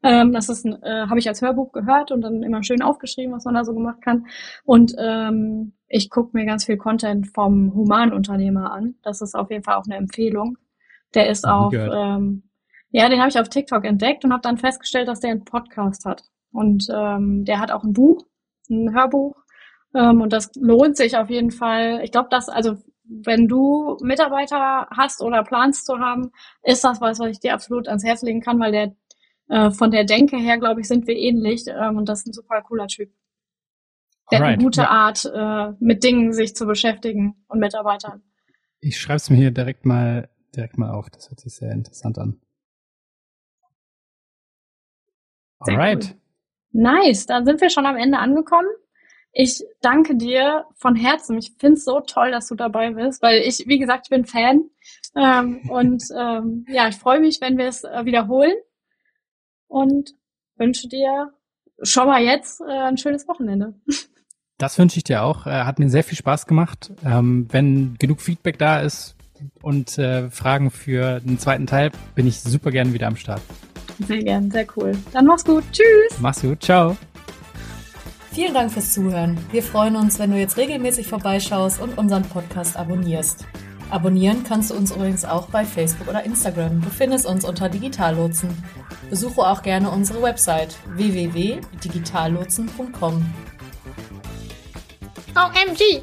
[0.03, 3.45] Ähm, das ist, äh, habe ich als Hörbuch gehört und dann immer schön aufgeschrieben, was
[3.45, 4.27] man da so gemacht kann.
[4.65, 8.95] Und ähm, ich gucke mir ganz viel Content vom Humanunternehmer an.
[9.03, 10.57] Das ist auf jeden Fall auch eine Empfehlung.
[11.15, 12.43] Der ist auf, ähm,
[12.91, 16.05] ja, den habe ich auf TikTok entdeckt und habe dann festgestellt, dass der einen Podcast
[16.05, 16.23] hat.
[16.51, 18.25] Und ähm, der hat auch ein Buch,
[18.69, 19.35] ein Hörbuch.
[19.95, 22.01] Ähm, und das lohnt sich auf jeden Fall.
[22.03, 22.75] Ich glaube, dass, also
[23.05, 26.31] wenn du Mitarbeiter hast oder planst zu haben,
[26.63, 28.95] ist das was, was ich dir absolut ans Herz legen kann, weil der
[29.49, 32.33] äh, von der Denke her, glaube ich, sind wir ähnlich ähm, und das ist ein
[32.33, 33.11] super cooler Typ.
[34.31, 34.53] Der Alright.
[34.53, 34.89] hat eine gute.
[34.89, 38.23] Art, äh, mit Dingen sich zu beschäftigen und Mitarbeitern.
[38.79, 41.09] Ich schreibe es mir hier direkt mal direkt mal auf.
[41.09, 42.39] Das hört sich sehr interessant an.
[45.59, 46.05] Alright.
[46.05, 46.19] Cool.
[46.71, 48.67] Nice, dann sind wir schon am Ende angekommen.
[49.31, 51.37] Ich danke dir von Herzen.
[51.37, 54.25] Ich finde es so toll, dass du dabei bist, weil ich, wie gesagt, ich bin
[54.25, 54.69] Fan.
[55.15, 58.53] Ähm, und ähm, ja, ich freue mich, wenn wir es äh, wiederholen
[59.73, 60.13] und
[60.57, 61.33] wünsche dir
[61.81, 63.73] schon mal jetzt äh, ein schönes Wochenende.
[64.59, 65.47] Das wünsche ich dir auch.
[65.47, 66.93] Äh, hat mir sehr viel Spaß gemacht.
[67.03, 69.15] Ähm, wenn genug Feedback da ist
[69.61, 73.41] und äh, Fragen für den zweiten Teil, bin ich super gerne wieder am Start.
[74.07, 74.95] Sehr gern, sehr cool.
[75.11, 75.63] Dann mach's gut.
[75.71, 76.19] Tschüss.
[76.19, 76.61] Mach's gut.
[76.61, 76.95] Ciao.
[78.31, 79.37] Vielen Dank fürs Zuhören.
[79.51, 83.45] Wir freuen uns, wenn du jetzt regelmäßig vorbeischaust und unseren Podcast abonnierst.
[83.89, 86.81] Abonnieren kannst du uns übrigens auch bei Facebook oder Instagram.
[86.81, 88.49] Du findest uns unter Digitallotsen.
[89.09, 93.25] Besuche auch gerne unsere Website www.digitallotsen.com.
[95.35, 96.01] OMG!